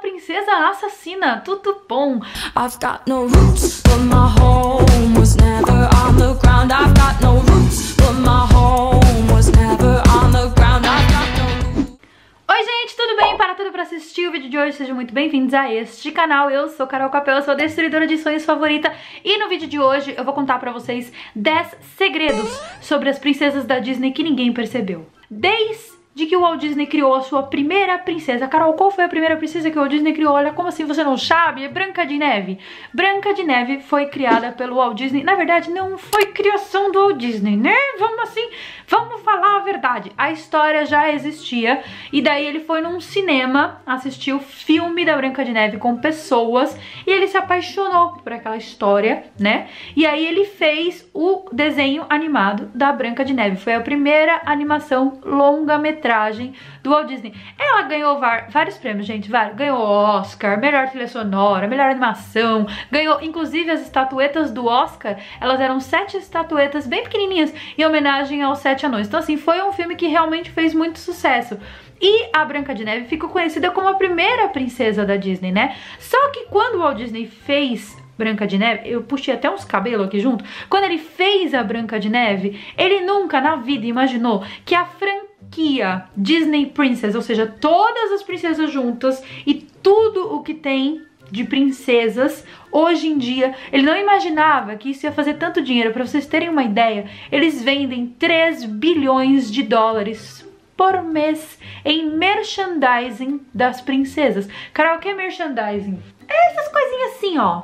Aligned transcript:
princesa 0.00 0.70
assassina, 0.70 1.42
tudo 1.44 1.82
bom. 1.88 2.20
I've 2.56 2.78
got 2.80 3.06
no 3.06 3.26
roots, 3.26 3.82
but 3.82 3.98
my 3.98 4.28
home 4.40 5.18
was 5.18 5.36
never 5.36 5.88
on 5.94 6.16
the 6.16 6.34
ground. 6.40 6.72
I've 6.72 6.94
got 6.94 7.20
no 7.20 7.38
roots, 7.40 7.94
but 7.96 8.14
my 8.14 8.46
home 8.52 9.32
was 9.32 9.50
never 9.50 10.02
on 10.08 10.32
the 10.32 10.48
ground. 10.56 10.86
I've 10.86 11.06
got 11.12 11.28
no 11.38 11.80
roots. 11.80 11.98
Oi 12.50 12.64
gente, 12.64 12.96
tudo 12.96 13.16
bem? 13.16 13.36
Para 13.36 13.54
tudo 13.54 13.70
pra 13.70 13.82
assistir 13.82 14.26
o 14.26 14.32
vídeo 14.32 14.48
de 14.48 14.58
hoje, 14.58 14.76
sejam 14.78 14.94
muito 14.94 15.12
bem-vindos 15.12 15.52
a 15.52 15.72
este 15.72 16.10
canal. 16.10 16.50
Eu 16.50 16.68
sou 16.68 16.86
Carol 16.86 17.10
Capel, 17.10 17.42
sou 17.42 17.52
a 17.52 17.56
destruidora 17.56 18.06
de 18.06 18.16
sonhos 18.16 18.44
favorita 18.44 18.92
e 19.22 19.38
no 19.38 19.48
vídeo 19.48 19.68
de 19.68 19.78
hoje 19.78 20.14
eu 20.16 20.24
vou 20.24 20.32
contar 20.32 20.58
pra 20.58 20.72
vocês 20.72 21.12
10 21.36 21.76
segredos 21.96 22.58
sobre 22.80 23.10
as 23.10 23.18
princesas 23.18 23.66
da 23.66 23.78
Disney 23.78 24.12
que 24.12 24.22
ninguém 24.22 24.52
percebeu. 24.52 25.06
Desde 25.30 25.89
de 26.14 26.26
que 26.26 26.36
o 26.36 26.40
Walt 26.40 26.60
Disney 26.60 26.86
criou 26.86 27.14
a 27.14 27.22
sua 27.22 27.44
primeira 27.44 27.98
princesa. 27.98 28.48
Carol, 28.48 28.74
qual 28.74 28.90
foi 28.90 29.04
a 29.04 29.08
primeira 29.08 29.36
princesa 29.36 29.70
que 29.70 29.76
o 29.76 29.80
Walt 29.80 29.92
Disney 29.92 30.12
criou? 30.12 30.34
Olha, 30.34 30.52
como 30.52 30.68
assim 30.68 30.84
você 30.84 31.04
não 31.04 31.16
sabe? 31.16 31.64
É 31.64 31.68
Branca 31.68 32.04
de 32.04 32.18
Neve. 32.18 32.58
Branca 32.92 33.32
de 33.32 33.44
Neve 33.44 33.80
foi 33.80 34.06
criada 34.06 34.50
pelo 34.52 34.76
Walt 34.76 34.96
Disney. 34.96 35.22
Na 35.22 35.36
verdade, 35.36 35.70
não 35.70 35.96
foi 35.96 36.26
criação 36.26 36.90
do 36.90 36.98
Walt 36.98 37.16
Disney, 37.16 37.56
né? 37.56 37.76
Vamos 37.98 38.18
assim, 38.20 38.48
vamos 38.88 39.19
verdade. 39.70 40.12
A 40.18 40.30
história 40.30 40.84
já 40.84 41.10
existia 41.10 41.82
e 42.12 42.20
daí 42.20 42.44
ele 42.44 42.60
foi 42.60 42.80
num 42.80 43.00
cinema 43.00 43.80
assistir 43.86 44.32
o 44.32 44.40
filme 44.40 45.04
da 45.04 45.16
Branca 45.16 45.44
de 45.44 45.52
Neve 45.52 45.78
com 45.78 45.96
pessoas 45.96 46.76
e 47.06 47.10
ele 47.10 47.28
se 47.28 47.36
apaixonou 47.36 48.14
por 48.14 48.32
aquela 48.32 48.56
história, 48.56 49.24
né? 49.38 49.68
E 49.96 50.04
aí 50.06 50.26
ele 50.26 50.44
fez 50.44 51.08
o 51.14 51.48
desenho 51.52 52.04
animado 52.08 52.70
da 52.74 52.92
Branca 52.92 53.24
de 53.24 53.32
Neve. 53.32 53.56
Foi 53.56 53.74
a 53.74 53.80
primeira 53.80 54.40
animação 54.44 55.20
longa-metragem 55.24 56.54
do 56.82 56.90
Walt 56.90 57.06
Disney. 57.06 57.34
Ela 57.58 57.82
ganhou 57.82 58.18
vários 58.48 58.76
prêmios, 58.76 59.06
gente, 59.06 59.30
vários. 59.30 59.56
Ganhou 59.56 59.78
Oscar, 59.80 60.58
melhor 60.58 60.88
trilha 60.88 61.08
sonora, 61.08 61.66
melhor 61.66 61.90
animação, 61.90 62.66
ganhou 62.90 63.20
inclusive 63.22 63.70
as 63.70 63.80
estatuetas 63.80 64.50
do 64.50 64.66
Oscar, 64.66 65.18
elas 65.40 65.60
eram 65.60 65.80
sete 65.80 66.16
estatuetas 66.16 66.86
bem 66.86 67.02
pequenininhas 67.02 67.52
em 67.76 67.84
homenagem 67.84 68.42
aos 68.42 68.58
Sete 68.58 68.86
Anões. 68.86 69.06
Então 69.06 69.20
assim, 69.20 69.36
foi 69.36 69.59
um 69.64 69.72
filme 69.72 69.96
que 69.96 70.06
realmente 70.06 70.50
fez 70.50 70.74
muito 70.74 70.98
sucesso. 70.98 71.58
E 72.00 72.30
a 72.34 72.44
Branca 72.44 72.74
de 72.74 72.84
Neve 72.84 73.06
ficou 73.06 73.28
conhecida 73.28 73.70
como 73.70 73.88
a 73.88 73.94
primeira 73.94 74.48
princesa 74.48 75.04
da 75.04 75.16
Disney, 75.16 75.52
né? 75.52 75.76
Só 75.98 76.30
que 76.30 76.46
quando 76.46 76.76
o 76.76 76.78
Walt 76.78 76.96
Disney 76.96 77.26
fez 77.26 77.96
Branca 78.16 78.46
de 78.46 78.58
Neve, 78.58 78.88
eu 78.88 79.02
puxei 79.02 79.34
até 79.34 79.50
uns 79.50 79.64
cabelos 79.64 80.06
aqui 80.06 80.20
junto. 80.20 80.44
Quando 80.68 80.84
ele 80.84 80.98
fez 80.98 81.54
a 81.54 81.62
Branca 81.62 81.98
de 81.98 82.08
Neve, 82.08 82.60
ele 82.76 83.00
nunca 83.00 83.40
na 83.40 83.56
vida 83.56 83.86
imaginou 83.86 84.44
que 84.64 84.74
a 84.74 84.84
franquia 84.84 86.04
Disney 86.16 86.66
Princess, 86.66 87.14
ou 87.14 87.22
seja, 87.22 87.46
todas 87.46 88.12
as 88.12 88.22
princesas 88.22 88.70
juntas 88.70 89.22
e 89.46 89.54
tudo 89.54 90.34
o 90.34 90.42
que 90.42 90.54
tem 90.54 91.02
de 91.30 91.44
princesas 91.44 92.44
hoje 92.70 93.08
em 93.08 93.18
dia, 93.18 93.54
ele 93.72 93.82
não 93.82 93.96
imaginava 93.96 94.76
que 94.76 94.90
isso 94.90 95.06
ia 95.06 95.12
fazer 95.12 95.34
tanto 95.34 95.62
dinheiro. 95.62 95.92
Para 95.92 96.06
vocês 96.06 96.26
terem 96.26 96.48
uma 96.48 96.62
ideia, 96.62 97.06
eles 97.30 97.62
vendem 97.62 98.06
3 98.18 98.64
bilhões 98.64 99.50
de 99.50 99.62
dólares 99.62 100.46
por 100.76 101.02
mês 101.02 101.58
em 101.84 102.10
merchandising 102.10 103.40
das 103.52 103.80
princesas. 103.80 104.48
Carol, 104.72 104.96
o 104.96 104.98
que 105.00 105.08
é 105.08 105.14
merchandising? 105.14 106.00
É 106.28 106.50
essas 106.50 106.68
coisinhas 106.68 107.12
assim, 107.12 107.38
ó. 107.38 107.62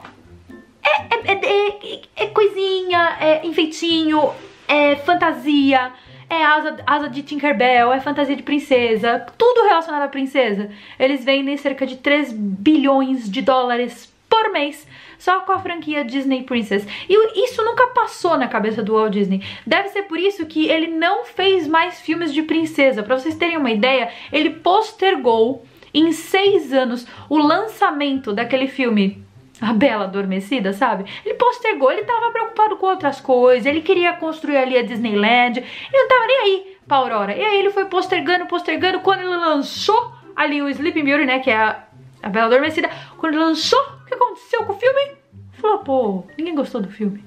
É, 0.84 1.33
é, 1.33 1.41
é, 1.45 2.01
é 2.17 2.27
coisinha, 2.27 3.17
é 3.20 3.47
enfeitinho, 3.47 4.30
é 4.69 4.97
fantasia, 4.97 5.92
é 6.29 6.43
asa, 6.43 6.77
asa 6.87 7.09
de 7.09 7.23
Tinkerbell, 7.23 7.93
é 7.93 8.01
fantasia 8.01 8.37
de 8.37 8.43
princesa, 8.43 9.27
tudo 9.39 9.67
relacionado 9.69 10.03
à 10.03 10.09
princesa. 10.09 10.71
Eles 10.99 11.25
vendem 11.25 11.57
cerca 11.57 11.87
de 11.87 11.97
3 11.97 12.33
bilhões 12.33 13.31
de 13.31 13.43
dólares 13.43 14.13
por 14.29 14.51
mês 14.51 14.87
só 15.19 15.41
com 15.41 15.53
a 15.53 15.59
franquia 15.59 16.05
Disney 16.05 16.43
Princess. 16.43 16.87
E 17.09 17.45
isso 17.45 17.65
nunca 17.65 17.87
passou 17.89 18.37
na 18.37 18.49
cabeça 18.49 18.83
do 18.83 18.95
Walt 18.95 19.13
Disney. 19.13 19.42
Deve 19.67 19.89
ser 19.89 20.03
por 20.03 20.19
isso 20.19 20.45
que 20.47 20.69
ele 20.69 20.89
não 20.89 21.25
fez 21.25 21.67
mais 21.67 22.01
filmes 22.01 22.33
de 22.33 22.42
princesa. 22.42 23.03
Para 23.03 23.19
vocês 23.19 23.36
terem 23.36 23.57
uma 23.57 23.70
ideia, 23.70 24.11
ele 24.33 24.51
postergou 24.51 25.65
em 25.95 26.13
seis 26.13 26.73
anos 26.73 27.07
o 27.29 27.39
lançamento 27.39 28.33
daquele 28.33 28.67
filme 28.67 29.26
a 29.61 29.72
Bela 29.72 30.05
Adormecida, 30.05 30.72
sabe? 30.72 31.05
Ele 31.24 31.34
postergou, 31.34 31.90
ele 31.90 32.05
tava 32.05 32.30
preocupado 32.30 32.77
com 32.77 32.86
outras 32.86 33.20
coisas, 33.20 33.67
ele 33.67 33.80
queria 33.80 34.12
construir 34.14 34.56
ali 34.56 34.77
a 34.77 34.83
Disneyland, 34.83 35.58
ele 35.58 36.02
não 36.02 36.08
tava 36.08 36.27
nem 36.27 36.39
aí 36.40 36.77
pra 36.86 36.96
Aurora. 36.98 37.36
E 37.36 37.42
aí 37.42 37.58
ele 37.58 37.70
foi 37.70 37.86
postergando, 37.86 38.46
postergando, 38.46 39.00
quando 39.00 39.20
ele 39.20 39.36
lançou 39.36 40.12
ali 40.34 40.61
o 40.61 40.68
Sleeping 40.68 41.05
Beauty, 41.05 41.24
né, 41.24 41.39
que 41.39 41.50
é 41.50 41.56
a, 41.56 41.84
a 42.22 42.28
Bela 42.28 42.46
Adormecida, 42.46 42.90
quando 43.17 43.34
ele 43.34 43.44
lançou, 43.44 43.80
o 43.80 44.05
que 44.05 44.14
aconteceu 44.14 44.64
com 44.64 44.72
o 44.72 44.77
filme? 44.77 45.17
Falou, 45.52 45.78
pô, 45.78 46.24
ninguém 46.36 46.55
gostou 46.55 46.80
do 46.80 46.88
filme. 46.88 47.24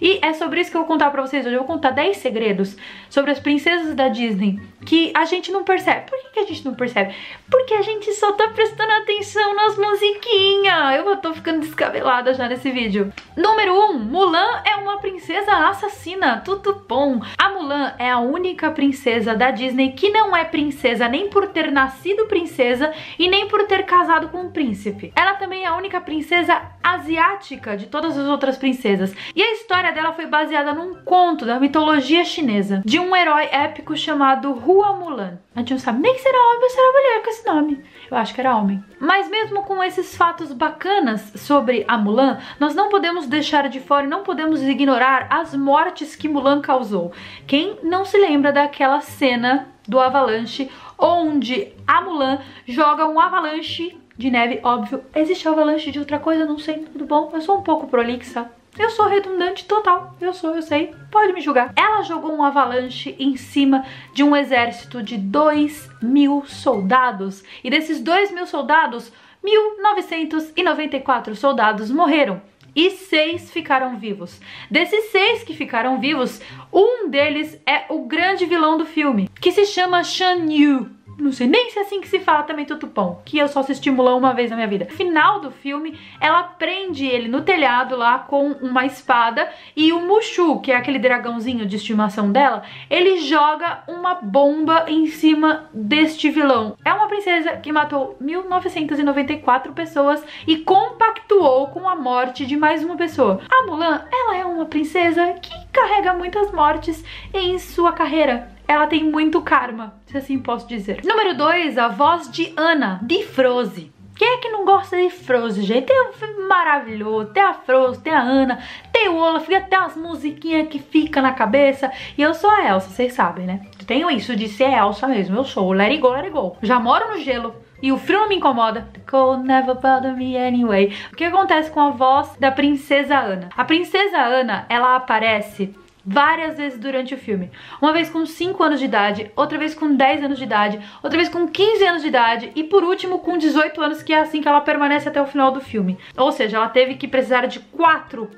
E 0.00 0.18
é 0.22 0.32
sobre 0.32 0.60
isso 0.60 0.70
que 0.70 0.76
eu 0.76 0.82
vou 0.82 0.88
contar 0.88 1.10
pra 1.10 1.22
vocês 1.22 1.44
hoje. 1.44 1.54
Eu 1.54 1.60
vou 1.60 1.68
contar 1.68 1.90
10 1.90 2.16
segredos 2.16 2.76
sobre 3.08 3.30
as 3.30 3.38
princesas 3.38 3.94
da 3.94 4.08
Disney 4.08 4.58
que 4.84 5.12
a 5.14 5.24
gente 5.24 5.52
não 5.52 5.62
percebe. 5.62 6.08
Por 6.08 6.18
que, 6.18 6.30
que 6.30 6.40
a 6.40 6.46
gente 6.46 6.64
não 6.64 6.74
percebe? 6.74 7.14
Porque 7.50 7.74
a 7.74 7.82
gente 7.82 8.12
só 8.14 8.32
tá 8.32 8.48
prestando 8.48 8.92
atenção 8.92 9.54
nas 9.54 9.76
musiquinhas. 9.76 10.96
Eu 10.96 11.16
tô 11.16 11.34
ficando 11.34 11.60
descabelada 11.60 12.32
já 12.34 12.48
nesse 12.48 12.70
vídeo. 12.70 13.12
Número 13.36 13.74
1. 13.74 13.90
Um, 13.90 13.98
Mulan 13.98 14.62
é 14.64 14.76
uma 14.76 14.98
princesa 14.98 15.68
assassina. 15.68 16.40
Tudo 16.44 16.84
bom. 16.88 17.20
A 17.38 17.50
Mulan 17.50 17.94
é 17.98 18.10
a 18.10 18.18
única 18.18 18.70
princesa 18.70 19.34
da 19.34 19.50
Disney 19.50 19.92
que 19.92 20.10
não 20.10 20.36
é 20.36 20.44
princesa 20.44 21.08
nem 21.08 21.28
por 21.28 21.48
ter 21.48 21.70
nascido 21.70 22.26
princesa 22.26 22.92
e 23.18 23.28
nem 23.28 23.48
por 23.48 23.66
ter 23.66 23.84
casado 23.84 24.28
com 24.28 24.42
um 24.42 24.50
príncipe. 24.50 25.12
Ela 25.14 25.34
também 25.34 25.64
é 25.64 25.66
a 25.66 25.76
única 25.76 26.00
princesa 26.00 26.60
asiática 26.82 27.76
de 27.76 27.86
todas 27.86 28.16
as 28.16 28.26
outras 28.26 28.56
princesas. 28.56 29.14
E 29.34 29.42
a 29.42 29.52
história 29.52 29.89
dela 29.90 30.12
foi 30.12 30.26
baseada 30.26 30.72
num 30.72 30.94
conto 31.02 31.44
da 31.44 31.60
mitologia 31.60 32.24
chinesa 32.24 32.82
de 32.84 32.98
um 32.98 33.14
herói 33.14 33.44
épico 33.50 33.96
chamado 33.96 34.50
Hua 34.50 34.92
Mulan. 34.94 35.38
A 35.54 35.60
gente 35.60 35.72
não 35.72 35.78
sabe 35.78 36.00
nem 36.00 36.16
se 36.18 36.28
era 36.28 36.38
homem 36.38 36.62
ou 36.62 36.70
se 36.70 36.78
era 36.78 36.92
mulher 36.92 37.22
com 37.22 37.30
esse 37.30 37.46
nome. 37.46 37.84
Eu 38.10 38.16
acho 38.16 38.34
que 38.34 38.40
era 38.40 38.56
homem. 38.56 38.82
Mas 38.98 39.28
mesmo 39.28 39.62
com 39.62 39.82
esses 39.82 40.16
fatos 40.16 40.52
bacanas 40.52 41.32
sobre 41.36 41.84
a 41.86 41.96
Mulan, 41.96 42.38
nós 42.58 42.74
não 42.74 42.88
podemos 42.88 43.26
deixar 43.26 43.68
de 43.68 43.80
fora 43.80 44.06
e 44.06 44.08
não 44.08 44.22
podemos 44.22 44.62
ignorar 44.62 45.26
as 45.30 45.54
mortes 45.54 46.16
que 46.16 46.28
Mulan 46.28 46.60
causou. 46.60 47.12
Quem 47.46 47.78
não 47.82 48.04
se 48.04 48.18
lembra 48.18 48.52
daquela 48.52 49.00
cena 49.00 49.68
do 49.86 49.98
avalanche 49.98 50.70
onde 50.98 51.72
a 51.86 52.00
Mulan 52.00 52.38
joga 52.66 53.06
um 53.06 53.18
avalanche 53.18 53.98
de 54.16 54.30
neve, 54.30 54.60
óbvio. 54.62 55.02
Existe 55.14 55.48
avalanche 55.48 55.90
de 55.90 55.98
outra 55.98 56.18
coisa, 56.18 56.44
não 56.44 56.58
sei, 56.58 56.78
tudo 56.78 57.06
bom? 57.06 57.30
Eu 57.32 57.40
sou 57.40 57.58
um 57.58 57.62
pouco 57.62 57.86
prolixa, 57.86 58.50
eu 58.80 58.90
sou 58.90 59.06
redundante 59.06 59.66
total, 59.66 60.14
eu 60.20 60.32
sou, 60.32 60.54
eu 60.54 60.62
sei, 60.62 60.94
pode 61.10 61.32
me 61.34 61.40
julgar. 61.40 61.72
Ela 61.76 62.02
jogou 62.02 62.32
um 62.32 62.42
avalanche 62.42 63.14
em 63.18 63.36
cima 63.36 63.84
de 64.14 64.22
um 64.22 64.34
exército 64.34 65.02
de 65.02 65.18
2 65.18 65.90
mil 66.02 66.44
soldados. 66.46 67.44
E 67.62 67.68
desses 67.68 68.00
2 68.00 68.32
mil 68.32 68.46
soldados, 68.46 69.12
1.994 69.44 71.34
soldados 71.34 71.90
morreram 71.90 72.40
e 72.74 72.90
seis 72.90 73.50
ficaram 73.50 73.98
vivos. 73.98 74.40
Desses 74.70 75.10
seis 75.10 75.42
que 75.42 75.54
ficaram 75.54 76.00
vivos, 76.00 76.40
um 76.72 77.08
deles 77.08 77.60
é 77.66 77.84
o 77.88 78.04
grande 78.04 78.46
vilão 78.46 78.78
do 78.78 78.86
filme, 78.86 79.28
que 79.40 79.52
se 79.52 79.66
chama 79.66 80.04
Shan 80.04 80.50
Yu 80.50 80.90
não 81.20 81.32
sei 81.32 81.46
nem 81.46 81.70
se 81.70 81.78
é 81.78 81.82
assim 81.82 82.00
que 82.00 82.08
se 82.08 82.20
fala 82.20 82.42
também 82.42 82.64
Tutupom, 82.64 83.20
que 83.24 83.38
eu 83.38 83.48
só 83.48 83.60
assisti 83.60 83.90
Mulan 83.90 84.16
uma 84.16 84.32
vez 84.32 84.50
na 84.50 84.56
minha 84.56 84.68
vida. 84.68 84.86
No 84.90 84.96
final 84.96 85.40
do 85.40 85.50
filme, 85.50 85.98
ela 86.20 86.42
prende 86.42 87.06
ele 87.06 87.28
no 87.28 87.42
telhado 87.42 87.96
lá 87.96 88.18
com 88.18 88.52
uma 88.52 88.86
espada 88.86 89.48
e 89.76 89.92
o 89.92 90.00
Mushu, 90.00 90.60
que 90.60 90.72
é 90.72 90.76
aquele 90.76 90.98
dragãozinho 90.98 91.66
de 91.66 91.76
estimação 91.76 92.30
dela, 92.32 92.62
ele 92.88 93.18
joga 93.18 93.82
uma 93.86 94.14
bomba 94.14 94.86
em 94.88 95.06
cima 95.06 95.68
deste 95.72 96.30
vilão. 96.30 96.76
É 96.84 96.92
uma 96.92 97.08
princesa 97.08 97.56
que 97.56 97.72
matou 97.72 98.16
1994 98.20 99.72
pessoas 99.72 100.24
e 100.46 100.58
compactuou 100.58 101.68
com 101.68 101.88
a 101.88 101.94
morte 101.94 102.46
de 102.46 102.56
mais 102.56 102.84
uma 102.84 102.96
pessoa. 102.96 103.40
A 103.50 103.66
Mulan, 103.66 104.04
ela 104.12 104.36
é 104.36 104.44
uma 104.44 104.66
princesa 104.66 105.34
que 105.34 105.52
carrega 105.72 106.14
muitas 106.14 106.50
mortes 106.52 107.04
em 107.32 107.58
sua 107.58 107.92
carreira 107.92 108.50
ela 108.70 108.86
tem 108.86 109.02
muito 109.02 109.42
karma, 109.42 109.94
se 110.06 110.16
assim 110.16 110.38
posso 110.38 110.68
dizer. 110.68 111.00
Número 111.04 111.36
2, 111.36 111.76
a 111.76 111.88
voz 111.88 112.30
de 112.30 112.52
Ana, 112.56 113.00
de 113.02 113.24
Froze. 113.24 113.92
Quem 114.14 114.28
é 114.28 114.36
que 114.36 114.48
não 114.48 114.64
gosta 114.64 114.96
de 114.96 115.10
Frozen, 115.10 115.64
gente? 115.64 115.86
Tem 115.86 116.08
um 116.08 116.12
filme 116.12 116.46
maravilhoso, 116.46 117.32
tem 117.32 117.42
a 117.42 117.52
Frozen, 117.52 118.00
tem 118.00 118.12
a 118.12 118.20
Ana, 118.20 118.60
tem 118.92 119.08
o 119.08 119.16
Olaf, 119.16 119.50
até 119.52 119.74
as 119.74 119.96
musiquinhas 119.96 120.68
que 120.68 120.78
fica 120.78 121.20
na 121.20 121.32
cabeça. 121.32 121.90
E 122.16 122.22
eu 122.22 122.32
sou 122.32 122.48
a 122.48 122.68
Elsa, 122.68 122.90
vocês 122.90 123.12
sabem, 123.12 123.44
né? 123.44 123.62
Tenho 123.88 124.08
isso 124.08 124.36
de 124.36 124.46
ser 124.46 124.72
Elsa 124.72 125.08
mesmo, 125.08 125.38
eu 125.38 125.44
sou 125.44 125.72
let 125.72 125.90
it 125.90 125.98
go, 125.98 126.10
let 126.10 126.26
it 126.26 126.30
go. 126.30 126.56
Já 126.62 126.78
moro 126.78 127.10
no 127.10 127.18
gelo, 127.18 127.52
e 127.82 127.90
o 127.90 127.98
frio 127.98 128.20
não 128.20 128.28
me 128.28 128.36
incomoda. 128.36 128.88
The 128.92 129.00
cold 129.10 129.42
never 129.42 129.74
bother 129.74 130.14
me 130.14 130.36
anyway. 130.36 130.94
O 131.12 131.16
que 131.16 131.24
acontece 131.24 131.72
com 131.72 131.80
a 131.80 131.90
voz 131.90 132.36
da 132.38 132.52
princesa 132.52 133.18
Ana? 133.18 133.48
A 133.56 133.64
princesa 133.64 134.18
Ana, 134.18 134.64
ela 134.68 134.94
aparece 134.94 135.74
várias 136.04 136.56
vezes 136.56 136.78
durante 136.78 137.14
o 137.14 137.18
filme. 137.18 137.50
Uma 137.80 137.92
vez 137.92 138.08
com 138.08 138.24
5 138.24 138.62
anos 138.62 138.78
de 138.78 138.86
idade, 138.86 139.30
outra 139.36 139.58
vez 139.58 139.74
com 139.74 139.94
10 139.94 140.24
anos 140.24 140.38
de 140.38 140.44
idade, 140.44 140.80
outra 141.02 141.18
vez 141.18 141.28
com 141.28 141.46
15 141.46 141.84
anos 141.86 142.02
de 142.02 142.08
idade 142.08 142.52
e 142.54 142.64
por 142.64 142.84
último 142.84 143.18
com 143.18 143.38
18 143.38 143.80
anos, 143.80 144.02
que 144.02 144.12
é 144.12 144.20
assim 144.20 144.40
que 144.40 144.48
ela 144.48 144.60
permanece 144.60 145.08
até 145.08 145.20
o 145.20 145.26
final 145.26 145.50
do 145.50 145.60
filme. 145.60 145.98
Ou 146.16 146.32
seja, 146.32 146.56
ela 146.56 146.68
teve 146.68 146.94
que 146.94 147.08
precisar 147.08 147.46
de 147.46 147.60
quatro 147.60 148.30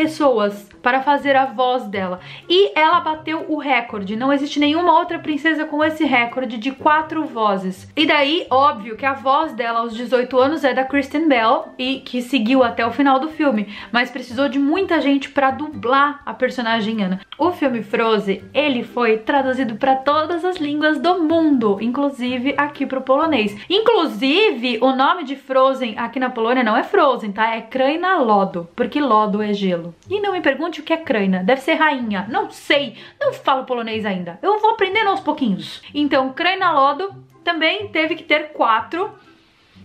pessoas 0.00 0.66
para 0.80 1.02
fazer 1.02 1.36
a 1.36 1.44
voz 1.44 1.84
dela. 1.84 2.20
E 2.48 2.72
ela 2.74 3.00
bateu 3.00 3.44
o 3.50 3.58
recorde. 3.58 4.16
Não 4.16 4.32
existe 4.32 4.58
nenhuma 4.58 4.98
outra 4.98 5.18
princesa 5.18 5.66
com 5.66 5.84
esse 5.84 6.06
recorde 6.06 6.56
de 6.56 6.72
quatro 6.72 7.24
vozes. 7.26 7.86
E 7.94 8.06
daí, 8.06 8.46
óbvio 8.48 8.96
que 8.96 9.04
a 9.04 9.12
voz 9.12 9.52
dela 9.52 9.80
aos 9.80 9.94
18 9.94 10.38
anos 10.38 10.64
é 10.64 10.72
da 10.72 10.84
Kristen 10.84 11.28
Bell 11.28 11.74
e 11.78 12.00
que 12.00 12.22
seguiu 12.22 12.64
até 12.64 12.86
o 12.86 12.90
final 12.90 13.18
do 13.20 13.28
filme, 13.28 13.68
mas 13.92 14.10
precisou 14.10 14.48
de 14.48 14.58
muita 14.58 15.02
gente 15.02 15.28
para 15.28 15.50
dublar 15.50 16.22
a 16.24 16.32
personagem 16.32 17.02
Anna. 17.02 17.20
O 17.36 17.52
filme 17.52 17.82
Frozen, 17.82 18.42
ele 18.54 18.82
foi 18.82 19.18
traduzido 19.18 19.74
para 19.74 19.96
todas 19.96 20.46
as 20.46 20.56
línguas 20.56 20.98
do 20.98 21.22
mundo, 21.22 21.76
inclusive 21.80 22.54
aqui 22.56 22.86
pro 22.86 23.02
polonês. 23.02 23.54
Inclusive, 23.68 24.78
o 24.80 24.92
nome 24.92 25.24
de 25.24 25.36
Frozen 25.36 25.98
aqui 25.98 26.18
na 26.18 26.30
Polônia 26.30 26.64
não 26.64 26.76
é 26.76 26.82
Frozen, 26.82 27.32
tá? 27.32 27.54
É 27.54 27.60
Kraina 27.60 28.16
Lodo, 28.16 28.66
porque 28.74 28.98
lodo 28.98 29.42
é 29.42 29.52
gelo. 29.52 29.89
E 30.08 30.20
não 30.20 30.32
me 30.32 30.40
pergunte 30.40 30.80
o 30.80 30.82
que 30.82 30.92
é 30.92 30.96
Kraina. 30.96 31.42
Deve 31.42 31.60
ser 31.60 31.74
rainha. 31.74 32.26
Não 32.28 32.50
sei. 32.50 32.96
Não 33.20 33.32
falo 33.32 33.64
polonês 33.64 34.04
ainda. 34.04 34.38
Eu 34.42 34.58
vou 34.58 34.70
aprendendo 34.70 35.10
aos 35.10 35.20
pouquinhos. 35.20 35.82
Então, 35.94 36.32
Kraina 36.32 36.70
Lodo 36.72 37.14
também 37.44 37.88
teve 37.88 38.14
que 38.14 38.24
ter 38.24 38.52
quatro 38.52 39.10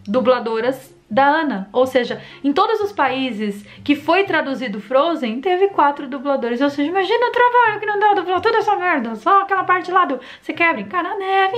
dubladoras 0.07 0.95
da 1.09 1.25
Ana. 1.25 1.69
Ou 1.71 1.85
seja, 1.85 2.21
em 2.43 2.51
todos 2.51 2.79
os 2.81 2.91
países 2.91 3.65
que 3.83 3.95
foi 3.95 4.23
traduzido 4.23 4.81
Frozen, 4.81 5.39
teve 5.39 5.69
quatro 5.69 6.07
dubladores. 6.07 6.61
Ou 6.61 6.69
seja, 6.69 6.89
imagina 6.89 7.27
o 7.27 7.31
trabalho 7.31 7.79
que 7.79 7.85
não 7.85 7.99
dá 7.99 8.13
dublar 8.13 8.41
toda 8.41 8.57
essa 8.57 8.75
merda. 8.75 9.15
Só 9.15 9.41
aquela 9.41 9.63
parte 9.63 9.91
lá 9.91 10.05
do 10.05 10.19
você 10.41 10.53
quer 10.53 10.73
brincar 10.73 11.03
na 11.03 11.15
neve. 11.15 11.57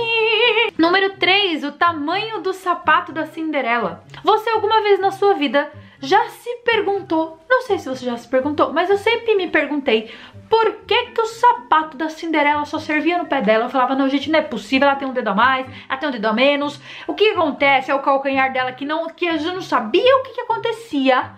Número 0.76 1.14
3, 1.16 1.64
o 1.64 1.72
tamanho 1.72 2.40
do 2.40 2.52
sapato 2.52 3.12
da 3.12 3.26
Cinderela. 3.26 4.04
Você 4.22 4.50
alguma 4.50 4.82
vez 4.82 5.00
na 5.00 5.10
sua 5.10 5.34
vida 5.34 5.70
já 6.00 6.28
se 6.28 6.56
perguntou, 6.64 7.38
não 7.48 7.62
sei 7.62 7.78
se 7.78 7.88
você 7.88 8.04
já 8.04 8.16
se 8.16 8.28
perguntou, 8.28 8.72
mas 8.72 8.88
eu 8.88 8.98
sempre 8.98 9.34
me 9.34 9.48
perguntei 9.48 10.10
por 10.48 10.72
que 10.86 11.06
que 11.06 11.20
o 11.20 11.26
sapato 11.26 11.96
da 11.96 12.08
Cinderela 12.08 12.64
só 12.64 12.78
servia 12.78 13.18
no 13.18 13.26
pé 13.26 13.42
dela. 13.42 13.64
Eu 13.64 13.70
falava, 13.70 13.94
não, 13.94 14.08
gente, 14.08 14.30
não 14.30 14.38
é 14.38 14.42
possível, 14.42 14.88
ela 14.88 14.96
tem 14.96 15.06
um 15.06 15.12
dedo 15.12 15.28
a 15.28 15.34
mais, 15.34 15.66
ela 15.88 15.98
tem 15.98 16.08
um 16.08 16.12
dedo 16.12 16.26
a 16.26 16.32
menos. 16.32 16.80
O 17.06 17.14
que 17.14 17.30
acontece 17.30 17.90
é 17.90 17.94
o 17.94 18.00
calcanhar 18.00 18.52
dela 18.52 18.72
que 18.72 18.84
não, 18.84 19.06
que 19.08 19.26
eu 19.26 19.38
não 19.52 19.60
sabia 19.60 20.16
o 20.16 20.22
que, 20.22 20.34
que 20.34 20.40
acontecia 20.40 21.32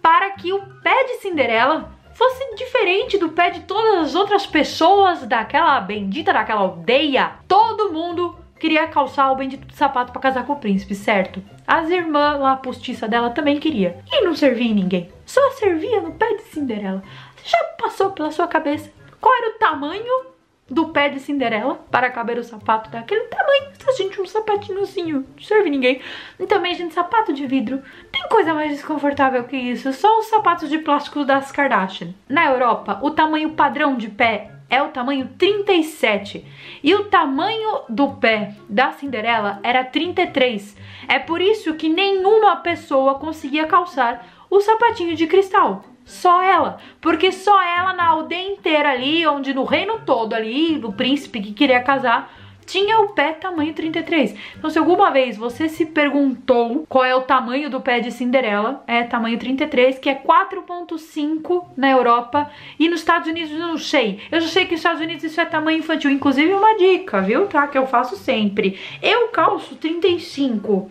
para 0.00 0.30
que 0.30 0.52
o 0.52 0.60
pé 0.82 1.04
de 1.04 1.14
Cinderela 1.14 1.92
fosse 2.14 2.54
diferente 2.54 3.18
do 3.18 3.30
pé 3.30 3.50
de 3.50 3.60
todas 3.60 4.08
as 4.08 4.14
outras 4.14 4.46
pessoas 4.46 5.26
daquela 5.26 5.80
bendita 5.80 6.32
daquela 6.32 6.60
aldeia. 6.60 7.32
Todo 7.48 7.92
mundo 7.92 8.43
queria 8.64 8.86
calçar 8.86 9.30
o 9.30 9.36
bendito 9.36 9.70
sapato 9.74 10.10
para 10.10 10.22
casar 10.22 10.46
com 10.46 10.54
o 10.54 10.56
príncipe, 10.56 10.94
certo? 10.94 11.44
As 11.66 11.90
irmãs 11.90 12.40
lá, 12.40 12.52
a 12.52 12.56
postiça 12.56 13.06
dela, 13.06 13.28
também 13.28 13.60
queria. 13.60 13.98
E 14.10 14.24
não 14.24 14.34
servia 14.34 14.70
em 14.70 14.74
ninguém. 14.74 15.12
Só 15.26 15.50
servia 15.50 16.00
no 16.00 16.12
pé 16.12 16.32
de 16.36 16.44
Cinderela. 16.44 17.02
Já 17.44 17.62
passou 17.78 18.12
pela 18.12 18.30
sua 18.30 18.48
cabeça 18.48 18.90
qual 19.20 19.34
era 19.36 19.50
o 19.50 19.58
tamanho 19.58 20.28
do 20.66 20.88
pé 20.88 21.10
de 21.10 21.20
Cinderela 21.20 21.74
para 21.90 22.10
caber 22.10 22.38
o 22.38 22.42
sapato 22.42 22.88
daquele 22.88 23.24
tamanho. 23.24 23.74
A 23.86 23.92
gente 23.92 24.18
um 24.18 24.24
sapatinhozinho, 24.24 25.26
não 25.36 25.42
serve 25.42 25.68
ninguém. 25.68 26.00
E 26.40 26.46
também, 26.46 26.74
gente, 26.74 26.94
sapato 26.94 27.34
de 27.34 27.46
vidro. 27.46 27.82
Tem 28.10 28.26
coisa 28.30 28.54
mais 28.54 28.72
desconfortável 28.72 29.44
que 29.44 29.58
isso. 29.58 29.92
Só 29.92 30.20
os 30.20 30.26
sapatos 30.28 30.70
de 30.70 30.78
plástico 30.78 31.22
das 31.22 31.52
Kardashian. 31.52 32.14
Na 32.26 32.46
Europa, 32.46 32.98
o 33.02 33.10
tamanho 33.10 33.50
padrão 33.50 33.94
de 33.94 34.08
pé 34.08 34.53
é 34.74 34.82
o 34.82 34.88
tamanho 34.88 35.30
37 35.38 36.44
e 36.82 36.94
o 36.96 37.04
tamanho 37.04 37.82
do 37.88 38.14
pé 38.14 38.56
da 38.68 38.90
Cinderela 38.90 39.60
era 39.62 39.84
33. 39.84 40.76
É 41.06 41.20
por 41.20 41.40
isso 41.40 41.74
que 41.74 41.88
nenhuma 41.88 42.56
pessoa 42.56 43.14
conseguia 43.14 43.66
calçar 43.66 44.26
o 44.50 44.60
sapatinho 44.60 45.14
de 45.14 45.28
cristal. 45.28 45.84
Só 46.04 46.42
ela, 46.42 46.78
porque 47.00 47.30
só 47.30 47.62
ela 47.62 47.94
na 47.94 48.06
aldeia 48.06 48.52
inteira 48.52 48.90
ali, 48.90 49.24
onde 49.26 49.54
no 49.54 49.62
reino 49.62 50.00
todo 50.04 50.34
ali, 50.34 50.76
do 50.76 50.92
príncipe 50.92 51.40
que 51.40 51.52
queria 51.52 51.80
casar, 51.80 52.30
tinha 52.66 53.00
o 53.00 53.08
pé 53.10 53.32
tamanho 53.32 53.72
33. 53.72 54.34
Então, 54.56 54.70
se 54.70 54.78
alguma 54.78 55.10
vez 55.10 55.36
você 55.36 55.68
se 55.68 55.86
perguntou 55.86 56.84
qual 56.88 57.04
é 57.04 57.14
o 57.14 57.22
tamanho 57.22 57.70
do 57.70 57.80
pé 57.80 58.00
de 58.00 58.10
Cinderela, 58.10 58.82
é 58.86 59.02
tamanho 59.02 59.38
33, 59.38 59.98
que 59.98 60.08
é 60.08 60.14
4.5 60.14 61.66
na 61.76 61.90
Europa 61.90 62.50
e 62.78 62.88
nos 62.88 63.00
Estados 63.00 63.28
Unidos 63.28 63.52
eu 63.52 63.58
não 63.58 63.78
sei. 63.78 64.20
Eu 64.30 64.40
já 64.40 64.48
sei 64.48 64.64
que 64.64 64.72
nos 64.72 64.80
Estados 64.80 65.00
Unidos 65.00 65.24
isso 65.24 65.40
é 65.40 65.44
tamanho 65.44 65.78
infantil, 65.78 66.10
inclusive 66.10 66.52
uma 66.52 66.76
dica, 66.76 67.20
viu, 67.20 67.46
tá? 67.46 67.66
Que 67.66 67.78
eu 67.78 67.86
faço 67.86 68.16
sempre. 68.16 68.78
Eu 69.02 69.28
calço 69.28 69.76
35 69.76 70.90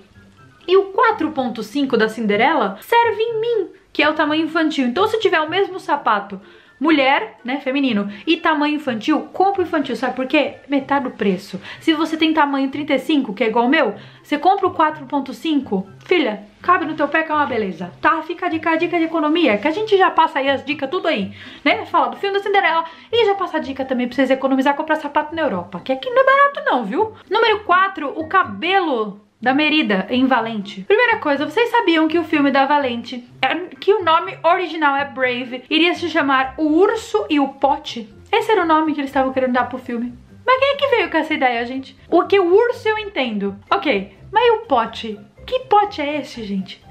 e 0.68 0.78
o 0.78 0.94
4.5 0.94 1.98
da 1.98 2.08
Cinderela 2.08 2.78
serve 2.82 3.22
em 3.22 3.42
mim, 3.42 3.68
que 3.92 4.02
é 4.02 4.10
o 4.10 4.14
tamanho 4.14 4.46
infantil. 4.46 4.88
Então, 4.88 5.08
se 5.08 5.20
tiver 5.20 5.42
o 5.42 5.50
mesmo 5.50 5.80
sapato 5.80 6.40
mulher, 6.84 7.40
né, 7.46 7.62
feminino, 7.62 8.12
e 8.28 8.36
tamanho 8.36 8.76
infantil, 8.76 9.22
compra 9.32 9.62
o 9.62 9.66
infantil, 9.66 9.96
sabe 9.96 10.18
por 10.18 10.28
quê? 10.28 10.56
Metade 10.68 11.06
do 11.06 11.12
preço. 11.12 11.60
Se 11.80 11.94
você 11.94 12.18
tem 12.18 12.34
tamanho 12.34 12.70
35, 12.70 13.34
que 13.34 13.42
é 13.42 13.48
igual 13.48 13.64
ao 13.64 13.72
meu, 13.72 13.96
você 14.22 14.38
compra 14.38 14.68
o 14.68 14.74
4.5, 14.74 15.86
filha, 16.06 16.44
cabe 16.62 16.84
no 16.84 16.94
teu 16.94 17.08
pé 17.08 17.24
que 17.24 17.32
é 17.32 17.36
uma 17.36 17.46
beleza, 17.46 17.90
tá? 18.02 18.22
Fica 18.24 18.48
a 18.48 18.50
dica, 18.50 18.72
a 18.72 18.76
dica 18.76 19.00
de 19.00 19.06
economia, 19.06 19.58
que 19.58 19.68
a 19.68 19.72
gente 19.72 19.98
já 19.98 20.12
passa 20.12 20.40
aí 20.40 20.50
as 20.50 20.66
dicas 20.66 20.90
tudo 20.90 21.08
aí, 21.08 21.32
né? 21.64 21.86
Fala 21.86 22.10
do 22.10 22.18
filme 22.18 22.38
da 22.38 22.44
Cinderela 22.44 22.84
e 23.10 23.26
já 23.28 23.36
passa 23.36 23.58
a 23.58 23.62
dica 23.62 23.86
também 23.86 24.06
pra 24.06 24.16
vocês 24.18 24.30
economizar 24.30 24.76
comprar 24.76 24.98
sapato 24.98 25.34
na 25.34 25.42
Europa, 25.42 25.80
que 25.80 25.94
aqui 25.94 26.10
não 26.10 26.22
é 26.22 26.26
barato 26.26 26.62
não, 26.66 26.84
viu? 26.84 27.14
Número 27.30 27.62
4, 27.62 28.12
o 28.14 28.28
cabelo 28.28 29.22
da 29.44 29.54
Merida 29.54 30.08
em 30.10 30.26
Valente. 30.26 30.84
Primeira 30.84 31.18
coisa, 31.18 31.46
vocês 31.46 31.70
sabiam 31.70 32.08
que 32.08 32.18
o 32.18 32.24
filme 32.24 32.50
da 32.50 32.66
Valente, 32.66 33.28
é, 33.42 33.54
que 33.76 33.94
o 33.94 34.02
nome 34.02 34.38
original 34.42 34.96
é 34.96 35.04
Brave, 35.04 35.66
iria 35.70 35.94
se 35.96 36.10
chamar 36.10 36.54
O 36.58 36.64
Urso 36.64 37.26
e 37.30 37.42
o 37.42 37.50
Pote? 37.50 38.08
Esse 38.32 38.54
era 38.54 38.64
o 38.64 38.66
nome 38.66 38.94
que 38.94 39.02
eles 39.02 39.10
estavam 39.10 39.34
querendo 39.34 39.52
dar 39.52 39.68
pro 39.68 39.78
filme. 39.78 40.14
Mas 40.46 40.60
quem 40.60 40.70
é 40.70 40.76
que 40.76 40.88
veio 40.88 41.12
com 41.12 41.18
essa 41.18 41.34
ideia, 41.34 41.66
gente? 41.66 41.98
O 42.10 42.24
que 42.24 42.40
o 42.40 42.56
urso 42.56 42.88
eu 42.88 42.98
entendo. 42.98 43.60
Ok, 43.70 44.18
mas 44.32 44.46
e 44.46 44.52
o 44.52 44.60
pote? 44.62 45.20
Que 45.46 45.60
pote 45.66 46.02
é 46.02 46.22
esse, 46.22 46.44
gente? 46.46 46.83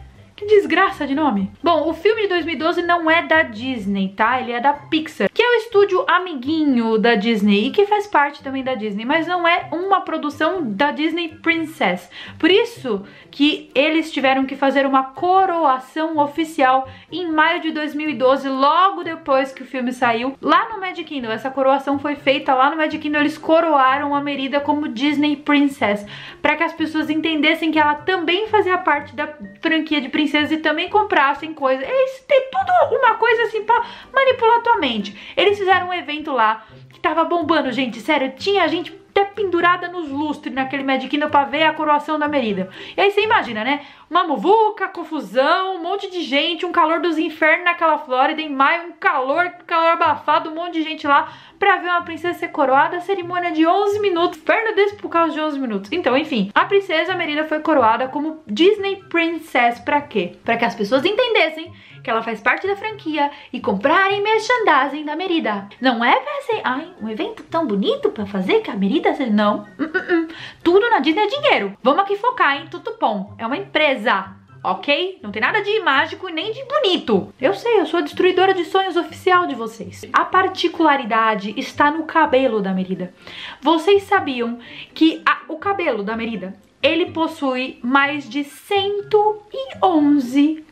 Que 0.43 0.57
desgraça 0.57 1.07
de 1.07 1.15
nome. 1.15 1.53
Bom, 1.63 1.89
o 1.89 1.95
filme 1.95 2.23
de 2.23 2.29
2012 2.31 2.83
não 2.83 3.09
é 3.09 3.23
da 3.23 3.45
Disney, 3.45 4.09
tá? 4.09 4.41
Ele 4.41 4.51
é 4.51 4.59
da 4.59 4.73
Pixar, 4.73 5.31
que 5.33 5.41
é 5.41 5.49
o 5.49 5.55
estúdio 5.59 6.05
amiguinho 6.09 6.99
da 6.99 7.15
Disney 7.15 7.69
e 7.69 7.71
que 7.71 7.87
faz 7.87 8.09
parte 8.09 8.43
também 8.43 8.65
da 8.65 8.75
Disney, 8.75 9.05
mas 9.05 9.25
não 9.29 9.47
é 9.47 9.69
uma 9.71 10.01
produção 10.01 10.61
da 10.61 10.91
Disney 10.91 11.29
Princess. 11.29 12.11
Por 12.41 12.51
isso 12.51 13.05
que 13.31 13.71
eles 13.73 14.11
tiveram 14.11 14.45
que 14.45 14.57
fazer 14.57 14.85
uma 14.85 15.05
coroação 15.05 16.19
oficial 16.19 16.89
em 17.11 17.31
maio 17.31 17.61
de 17.61 17.71
2012, 17.71 18.49
logo 18.49 19.05
depois 19.05 19.53
que 19.53 19.63
o 19.63 19.67
filme 19.67 19.93
saiu, 19.93 20.37
lá 20.43 20.71
no 20.71 20.81
Magic 20.81 21.05
Kingdom. 21.05 21.31
Essa 21.31 21.51
coroação 21.51 22.01
foi 22.01 22.17
feita 22.17 22.53
lá 22.53 22.69
no 22.69 22.77
Magic 22.77 22.99
Kingdom, 22.99 23.21
eles 23.21 23.39
coroaram 23.39 24.13
a 24.13 24.21
Merida 24.21 24.61
como 24.61 24.89
Disney 24.89 25.37
Princess, 25.37 26.05
para 26.43 26.57
que 26.57 26.65
as 26.65 26.73
pessoas 26.73 27.09
entendessem 27.09 27.71
que 27.71 27.79
ela 27.79 27.95
também 27.95 28.49
fazia 28.49 28.77
parte 28.77 29.15
da 29.15 29.29
franquia 29.61 30.01
de 30.01 30.09
princesa 30.09 30.32
princesas 30.33 30.53
e 30.53 30.57
também 30.59 30.89
comprassem 30.89 31.53
coisas. 31.53 31.87
Eles 31.87 32.25
têm 32.27 32.49
tudo 32.51 32.97
uma 32.97 33.15
coisa 33.15 33.43
assim 33.45 33.63
pra 33.65 33.85
manipular 34.13 34.63
tua 34.63 34.79
mente. 34.79 35.33
Eles 35.37 35.59
fizeram 35.59 35.89
um 35.89 35.93
evento 35.93 36.33
lá 36.33 36.65
que 36.91 36.99
tava 36.99 37.25
bombando, 37.25 37.71
gente. 37.71 38.01
Sério, 38.01 38.33
tinha 38.37 38.67
gente 38.67 39.03
até 39.11 39.27
pendurada 39.27 39.89
nos 39.89 40.09
lustres 40.09 40.55
naquele 40.55 40.83
Magic 40.83 41.19
pra 41.29 41.45
ver 41.45 41.65
a 41.65 41.75
coroação 41.75 42.19
da 42.19 42.27
Merida. 42.27 42.71
E 42.97 43.01
aí 43.01 43.11
você 43.11 43.23
imagina, 43.23 43.63
né? 43.63 43.85
Uma 44.09 44.25
muvuca, 44.25 44.89
confusão, 44.89 45.77
um 45.77 45.83
monte 45.83 46.11
de 46.11 46.23
gente, 46.23 46.65
um 46.65 46.73
calor 46.73 47.01
dos 47.01 47.19
infernos 47.19 47.65
naquela 47.65 47.99
Flórida, 47.99 48.41
em 48.41 48.49
maio, 48.49 48.89
um 48.89 48.93
calor, 48.93 49.51
calor 49.67 49.93
abafado, 49.93 50.51
um 50.51 50.55
monte 50.55 50.75
de 50.75 50.83
gente 50.83 51.07
lá 51.07 51.31
pra 51.63 51.77
ver 51.77 51.91
uma 51.91 52.03
princesa 52.03 52.37
ser 52.37 52.49
coroada, 52.49 53.01
cerimônia 53.01 53.53
de 53.53 53.65
11 53.65 54.01
minutos, 54.01 54.37
inferno 54.37 54.75
desse 54.75 54.97
por 54.97 55.09
causa 55.09 55.33
de 55.33 55.41
11 55.41 55.61
minutos. 55.61 55.93
Então, 55.93 56.17
enfim, 56.17 56.51
a 56.53 56.65
princesa 56.65 57.15
Merida 57.15 57.45
foi 57.45 57.61
coroada 57.61 58.09
como 58.09 58.43
Disney 58.49 58.97
Princess 59.09 59.79
pra 59.79 60.01
quê? 60.01 60.33
Pra 60.43 60.57
que 60.57 60.65
as 60.65 60.75
pessoas 60.75 61.05
entendessem 61.05 61.73
que 62.03 62.11
ela 62.11 62.21
faz 62.21 62.41
parte 62.41 62.67
da 62.67 62.75
franquia 62.75 63.31
e 63.53 63.61
comprarem 63.61 64.21
merchandising 64.25 65.05
da 65.05 65.15
Merida. 65.15 65.69
Não 65.81 66.05
é 66.05 66.19
pra 66.19 66.41
ser, 66.41 66.61
ai, 66.65 66.93
um 67.01 67.09
evento 67.09 67.45
tão 67.45 67.65
bonito 67.65 68.11
pra 68.11 68.27
fazer 68.27 68.61
que 68.63 68.71
a 68.73 68.75
Merida... 68.75 69.13
Não, 69.31 69.59
uh, 69.79 69.83
uh, 69.85 70.25
uh. 70.25 70.29
tudo 70.65 70.91
na 70.91 70.99
Disney 70.99 71.23
é 71.23 71.27
dinheiro. 71.29 71.79
Vamos 71.81 72.03
aqui 72.03 72.17
focar 72.17 72.61
em 72.61 72.67
Tutupom, 72.67 73.37
é 73.39 73.47
uma 73.47 73.57
empresa 73.57 74.42
ok? 74.63 75.19
Não 75.23 75.33
tem 75.33 75.43
nada 75.43 75.61
de 75.61 75.81
mágico 75.81 76.29
e 76.29 76.33
nem 76.33 76.53
de 76.53 76.65
bonito. 76.65 77.33
Eu 77.41 77.55
sei, 77.55 77.81
eu 77.81 77.87
sou 77.87 77.99
a 77.99 78.03
destruidora 78.03 78.55
de 78.55 78.65
sonhos 78.65 78.97
oficial 78.97 79.47
de 79.47 79.55
vocês. 79.55 80.05
A 80.13 80.25
particularidade 80.25 81.55
está 81.57 81.91
no 81.91 82.05
cabelo 82.05 82.61
da 82.61 82.73
Merida. 82.73 83.13
Vocês 83.61 84.05
sabiam 84.05 84.59
que 84.95 85.21
a, 85.27 85.41
o 85.49 85.57
cabelo 85.57 86.03
da 86.03 86.17
Merida, 86.17 86.55
ele 86.83 87.07
possui 87.07 87.79
mais 87.83 88.29
de 88.29 88.45
111 88.45 90.65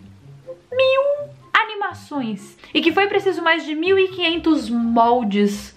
mil 0.73 1.03
animações 1.53 2.57
e 2.73 2.81
que 2.81 2.93
foi 2.93 3.09
preciso 3.09 3.43
mais 3.43 3.65
de 3.65 3.75
1500 3.75 4.71
moldes 4.71 5.77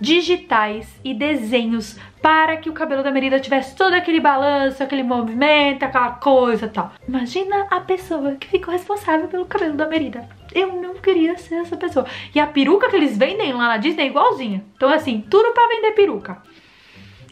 digitais 0.00 1.00
e 1.04 1.14
desenhos 1.14 1.98
para 2.20 2.56
que 2.56 2.70
o 2.70 2.72
cabelo 2.72 3.02
da 3.02 3.10
Merida 3.10 3.38
tivesse 3.38 3.76
todo 3.76 3.92
aquele 3.92 4.18
balanço, 4.18 4.82
aquele 4.82 5.02
movimento, 5.02 5.82
aquela 5.82 6.12
coisa 6.12 6.68
tal. 6.68 6.92
Imagina 7.06 7.66
a 7.70 7.80
pessoa 7.80 8.36
que 8.36 8.48
ficou 8.48 8.72
responsável 8.72 9.28
pelo 9.28 9.44
cabelo 9.44 9.74
da 9.74 9.86
Merida. 9.86 10.26
Eu 10.54 10.72
não 10.72 10.94
queria 10.94 11.36
ser 11.36 11.56
essa 11.56 11.76
pessoa. 11.76 12.06
E 12.34 12.40
a 12.40 12.46
peruca 12.46 12.88
que 12.88 12.96
eles 12.96 13.18
vendem 13.18 13.52
lá 13.52 13.68
na 13.68 13.76
Disney 13.76 14.04
é 14.04 14.06
igualzinha. 14.06 14.64
Então 14.76 14.88
assim, 14.88 15.22
tudo 15.28 15.52
para 15.52 15.68
vender 15.68 15.92
peruca. 15.92 16.42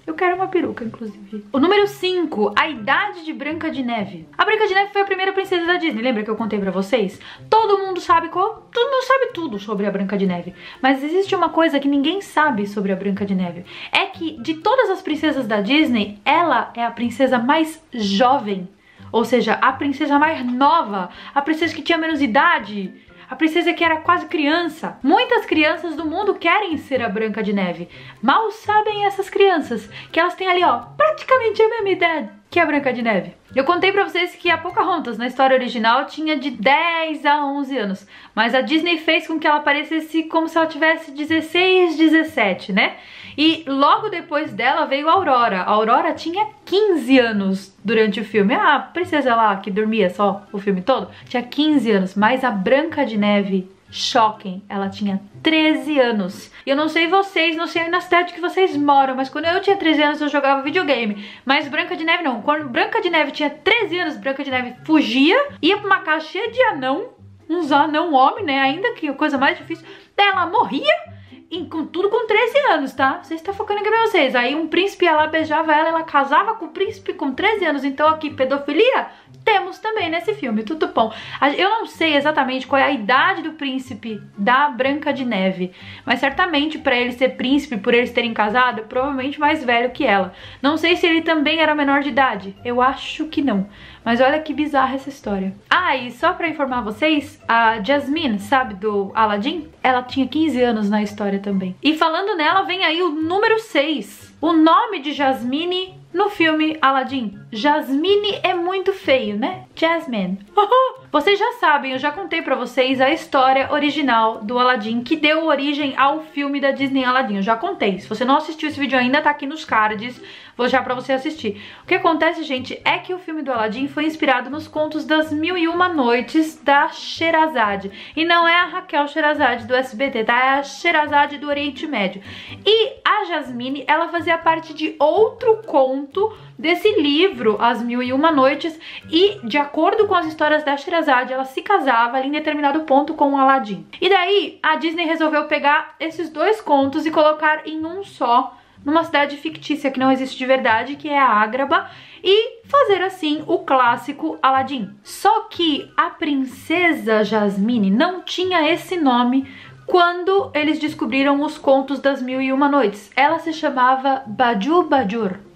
Eu 0.05 0.15
quero 0.15 0.35
uma 0.35 0.49
peruca, 0.49 0.85
inclusive. 0.85 1.47
O 1.53 1.61
número 1.61 1.87
5, 1.87 2.55
a 2.59 2.69
idade 2.69 3.25
de 3.25 3.33
Branca 3.33 3.71
de 3.71 3.85
Neve. 3.85 4.29
A 4.37 4.45
Branca 4.45 4.67
de 4.67 4.75
Neve 4.75 4.93
foi 4.93 5.03
a 5.03 5.05
primeira 5.05 5.33
princesa 5.33 5.65
da 5.65 5.77
Disney, 5.77 6.03
lembra 6.03 6.25
que 6.25 6.31
eu 6.31 6.37
contei 6.37 6.59
pra 6.59 6.73
vocês? 6.73 7.21
Todo 7.49 7.79
mundo 7.79 8.01
sabe 8.01 8.29
qual? 8.29 8.69
Todo 8.73 8.91
mundo 8.91 9.05
sabe 9.05 9.27
tudo 9.33 9.59
sobre 9.61 9.87
a 9.87 9.91
Branca 9.93 10.17
de 10.17 10.27
Neve. 10.27 10.55
Mas 10.81 11.05
existe 11.05 11.37
uma 11.37 11.51
coisa 11.51 11.79
que 11.79 11.87
ninguém 11.87 12.21
sabe 12.21 12.67
sobre 12.67 12.91
a 12.91 12.97
Branca 12.97 13.25
de 13.25 13.35
Neve. 13.35 13.65
É 13.93 14.07
que 14.07 14.43
de 14.43 14.55
todas 14.55 14.91
as 14.91 15.01
princesas 15.01 15.47
da 15.47 15.61
Disney, 15.61 16.19
ela 16.25 16.73
é 16.75 16.85
a 16.85 16.91
princesa 16.91 17.39
mais 17.39 17.81
jovem. 17.93 18.69
Ou 19.13 19.25
seja, 19.25 19.53
a 19.55 19.73
princesa 19.73 20.19
mais 20.19 20.45
nova, 20.45 21.11
a 21.35 21.43
princesa 21.43 21.75
que 21.75 21.83
tinha 21.83 21.99
menos 21.99 22.21
idade, 22.21 22.93
a 23.33 23.35
princesa 23.35 23.73
que 23.73 23.83
era 23.83 23.97
quase 23.97 24.27
criança. 24.27 24.99
Muitas 25.03 25.47
crianças 25.47 25.97
do 25.97 26.05
mundo 26.05 26.35
querem 26.35 26.77
ser 26.77 27.01
a 27.01 27.09
Branca 27.09 27.43
de 27.43 27.51
Neve. 27.51 27.89
Mal 28.21 28.51
sabem 28.51 29.07
essas 29.07 29.31
crianças 29.31 29.89
que 30.13 30.21
elas 30.21 30.35
têm 30.35 30.47
ali, 30.47 30.63
ó, 30.63 30.81
praticamente 30.99 31.63
a 31.63 31.69
mesma 31.71 31.89
idade 31.89 32.42
que 32.53 32.61
a 32.61 32.67
Branca 32.67 32.93
de 32.93 33.01
Neve. 33.01 33.33
Eu 33.57 33.65
contei 33.65 33.91
pra 33.93 34.05
vocês 34.07 34.37
que 34.37 34.51
a 34.51 34.59
Pocahontas, 34.59 35.17
na 35.17 35.27
história 35.27 35.57
original, 35.57 36.05
tinha 36.05 36.37
de 36.37 36.51
10 36.51 37.25
a 37.25 37.47
11 37.47 37.79
anos, 37.79 38.07
mas 38.35 38.55
a 38.55 38.61
Disney 38.61 38.99
fez 38.99 39.27
com 39.27 39.39
que 39.39 39.47
ela 39.47 39.61
parecesse 39.61 40.25
como 40.25 40.47
se 40.47 40.59
ela 40.59 40.67
tivesse 40.67 41.13
16, 41.13 41.97
17, 41.97 42.75
né? 42.75 42.97
E 43.39 43.65
logo 43.67 44.11
depois 44.11 44.53
dela 44.53 44.85
veio 44.85 45.09
a 45.09 45.13
Aurora. 45.13 45.63
A 45.63 45.71
Aurora 45.71 46.13
tinha 46.13 46.47
15 46.67 47.19
anos 47.19 47.75
durante 47.83 48.21
o 48.21 48.25
filme. 48.25 48.53
A 48.55 48.79
princesa 48.79 49.35
lá 49.35 49.57
que 49.57 49.71
dormia 49.71 50.11
só 50.11 50.43
o 50.53 50.59
filme 50.59 50.83
todo 50.83 51.09
tinha 51.27 51.43
15 51.43 51.91
anos, 51.91 52.15
mas 52.15 52.45
a 52.45 52.51
Branca 52.51 53.07
de 53.07 53.17
Neve 53.17 53.71
choquem, 53.93 54.63
ela 54.69 54.89
tinha 54.89 55.21
13 55.43 56.01
anos. 56.01 56.51
E 56.65 56.71
eu 56.71 56.77
não 56.77 56.89
sei 56.89 57.07
vocês, 57.07 57.55
não 57.55 57.67
sei 57.67 57.89
na 57.89 58.01
cidade 58.01 58.33
que 58.33 58.41
vocês 58.41 58.75
moram, 58.75 59.15
mas 59.15 59.29
quando 59.29 59.45
eu 59.45 59.61
tinha 59.61 59.77
13 59.77 60.03
anos 60.03 60.21
eu 60.21 60.29
jogava 60.29 60.63
videogame. 60.63 61.29
Mas 61.45 61.69
Branca 61.69 61.95
de 61.95 62.03
Neve 62.03 62.23
não. 62.23 62.41
Quando 62.41 62.69
Branca 62.69 63.03
de 63.03 63.11
Neve 63.11 63.33
tinha 63.33 63.51
13 63.51 63.99
anos, 63.99 64.17
Branca 64.17 64.43
de 64.43 64.51
Neve 64.51 64.75
fugia, 64.85 65.37
ia 65.61 65.77
pra 65.77 65.87
uma 65.87 66.01
casa 66.01 66.25
cheia 66.25 66.51
de 66.51 66.61
anão, 66.63 67.11
uns 67.49 67.71
anão 67.71 68.15
homem, 68.15 68.45
né? 68.45 68.61
Ainda 68.61 68.95
que 68.95 69.13
coisa 69.13 69.37
mais 69.37 69.59
difícil. 69.59 69.87
Daí 70.17 70.29
ela 70.29 70.47
morria 70.47 71.13
e 71.51 71.67
com 71.67 71.85
tudo 71.85 72.09
com 72.09 72.27
13 72.27 72.59
anos, 72.71 72.93
tá? 72.95 73.21
Vocês 73.23 73.41
estão 73.41 73.53
focando 73.53 73.81
aqui 73.81 73.91
pra 73.91 74.07
vocês. 74.07 74.35
Aí 74.35 74.55
um 74.55 74.69
príncipe 74.69 75.05
lá, 75.05 75.27
beijava 75.27 75.71
ela, 75.71 75.91
ela 75.91 76.03
casava 76.03 76.55
com 76.55 76.65
o 76.65 76.71
príncipe 76.71 77.13
com 77.13 77.31
13 77.31 77.67
anos. 77.67 77.85
Então 77.85 78.09
aqui, 78.09 78.31
pedofilia, 78.31 79.09
temos 79.53 79.79
também 79.79 80.09
nesse 80.09 80.33
filme, 80.33 80.63
tudo 80.63 80.87
bom. 80.89 81.13
Eu 81.59 81.69
não 81.69 81.87
sei 81.87 82.17
exatamente 82.17 82.67
qual 82.67 82.81
é 82.81 82.85
a 82.85 82.91
idade 82.91 83.43
do 83.43 83.53
príncipe 83.53 84.19
da 84.39 84.71
Branca 84.71 85.13
de 85.13 85.27
Neve, 85.27 85.73
mas 86.07 86.21
certamente 86.21 86.79
para 86.79 86.97
ele 86.97 87.13
ser 87.13 87.37
príncipe, 87.37 87.77
por 87.77 87.93
eles 87.93 88.11
terem 88.11 88.33
casado, 88.33 88.85
provavelmente 88.85 89.39
mais 89.39 89.63
velho 89.63 89.91
que 89.91 90.07
ela. 90.07 90.33
Não 90.63 90.79
sei 90.79 90.97
se 90.97 91.07
ele 91.07 91.21
também 91.21 91.61
era 91.61 91.75
menor 91.75 92.01
de 92.01 92.09
idade, 92.09 92.57
eu 92.65 92.81
acho 92.81 93.27
que 93.27 93.43
não. 93.43 93.69
Mas 94.03 94.23
olha 94.23 94.41
que 94.41 94.55
bizarra 94.55 94.95
essa 94.95 95.11
história. 95.11 95.55
Ah, 95.69 95.95
e 95.95 96.11
só 96.11 96.33
pra 96.33 96.49
informar 96.49 96.81
vocês, 96.81 97.39
a 97.47 97.79
Jasmine, 97.83 98.39
sabe, 98.39 98.75
do 98.75 99.13
Aladdin? 99.15 99.69
Ela 99.83 100.03
tinha 100.03 100.27
15 100.27 100.63
anos 100.63 100.89
na 100.89 101.03
história 101.03 101.39
também. 101.39 101.77
E 101.83 101.95
falando 101.95 102.37
nela, 102.37 102.63
vem 102.63 102.85
aí 102.85 103.03
o 103.03 103.11
número 103.11 103.61
6. 103.61 104.35
O 104.41 104.53
nome 104.55 104.99
de 105.01 105.13
Jasmine 105.13 106.02
no 106.13 106.29
filme 106.31 106.77
Aladdin. 106.81 107.39
Jasmine 107.51 108.41
é 108.43 108.55
muito 108.55 108.93
feio, 108.93 109.37
né? 109.39 109.67
Jasmine. 109.83 110.39
Vocês 111.11 111.37
já 111.39 111.53
sabem, 111.61 111.93
eu 111.93 111.99
já 111.99 112.11
contei 112.11 112.41
pra 112.41 112.55
vocês 112.55 112.99
a 112.99 113.11
história 113.11 113.71
original 113.71 114.41
do 114.41 114.59
Aladdin 114.59 115.03
que 115.03 115.15
deu 115.15 115.45
origem 115.45 115.93
ao 115.95 116.21
filme 116.21 116.59
da 116.59 116.71
Disney 116.71 117.05
Aladdin. 117.05 117.37
Eu 117.37 117.43
já 117.43 117.55
contei. 117.55 118.01
Se 118.01 118.09
você 118.09 118.25
não 118.25 118.37
assistiu 118.37 118.71
esse 118.71 118.81
vídeo 118.81 118.99
ainda, 118.99 119.21
tá 119.21 119.29
aqui 119.29 119.45
nos 119.45 119.63
cards. 119.63 120.19
Vou 120.57 120.69
já 120.69 120.83
pra 120.83 120.95
você 120.95 121.13
assistir. 121.13 121.63
O 121.83 121.87
que 121.87 121.95
acontece, 121.95 122.43
gente, 122.45 122.81
é 122.83 122.97
que 122.97 123.13
o 123.13 123.19
filme 123.19 123.43
do 123.43 123.53
Aladdin 123.53 123.89
foi 123.89 124.07
inspirado 124.07 124.49
nos 124.49 124.67
contos 124.67 125.05
das 125.05 125.31
Mil 125.31 125.57
e 125.57 125.69
Uma 125.69 125.89
Noites 125.89 126.59
da 126.63 126.89
Sherazade. 126.89 127.91
E 128.17 128.25
não 128.25 128.49
é 128.49 128.55
a 128.55 128.67
Raquel 128.67 129.07
Sherazade 129.09 129.67
do 129.67 129.75
SBT, 129.75 130.25
tá? 130.25 130.39
É 130.39 130.49
a 130.61 130.63
Sherazade 130.63 131.37
do 131.37 131.49
Oriente 131.49 131.87
Médio. 131.87 132.23
E 132.65 132.93
a 133.05 133.25
Jasmine, 133.25 133.85
ela 133.87 134.09
fazia 134.09 134.39
parte 134.39 134.73
de 134.73 134.95
outro 134.99 135.59
conto 135.67 136.35
desse 136.59 137.01
livro, 137.01 137.57
As 137.61 137.83
Mil 137.83 138.03
e 138.03 138.13
Uma 138.13 138.31
Noites, 138.31 138.79
e 139.11 139.41
de 139.45 139.59
acordo 139.59 139.72
com 140.07 140.15
as 140.15 140.27
histórias 140.27 140.63
da 140.63 140.77
Sherazade, 140.77 141.33
ela 141.33 141.45
se 141.45 141.63
casava 141.63 142.17
ali 142.17 142.29
em 142.29 142.33
determinado 142.33 142.81
ponto 142.81 143.15
com 143.15 143.33
o 143.33 143.37
Aladdin. 143.37 143.87
E 144.01 144.09
daí 144.09 144.59
a 144.63 144.77
Disney 144.77 145.07
resolveu 145.07 145.45
pegar 145.45 145.95
esses 145.99 146.29
dois 146.29 146.61
contos 146.61 147.07
e 147.07 147.11
colocar 147.11 147.67
em 147.67 147.85
um 147.85 148.05
só, 148.05 148.57
numa 148.85 149.05
cidade 149.05 149.37
fictícia 149.37 149.91
que 149.91 149.99
não 149.99 150.13
existe 150.13 150.37
de 150.37 150.47
verdade, 150.47 150.97
que 150.97 151.09
é 151.09 151.19
a 151.19 151.27
Ágraba, 151.27 151.89
e 152.23 152.63
fazer 152.69 153.03
assim 153.03 153.43
o 153.47 153.61
clássico 153.61 154.39
Aladdin. 154.43 154.95
Só 155.03 155.45
que 155.49 155.91
a 155.97 156.11
princesa 156.11 157.25
Jasmine 157.25 157.91
não 157.91 158.23
tinha 158.23 158.71
esse 158.71 158.97
nome 158.97 159.49
quando 159.87 160.51
eles 160.55 160.79
descobriram 160.79 161.43
os 161.43 161.59
contos 161.59 162.01
das 162.01 162.23
Mil 162.23 162.41
e 162.41 162.53
Uma 162.53 162.69
Noites. 162.69 163.11
Ela 163.17 163.39
se 163.39 163.53
chamava 163.53 164.23
Baju 164.27 164.85
Bajur. 164.85 165.52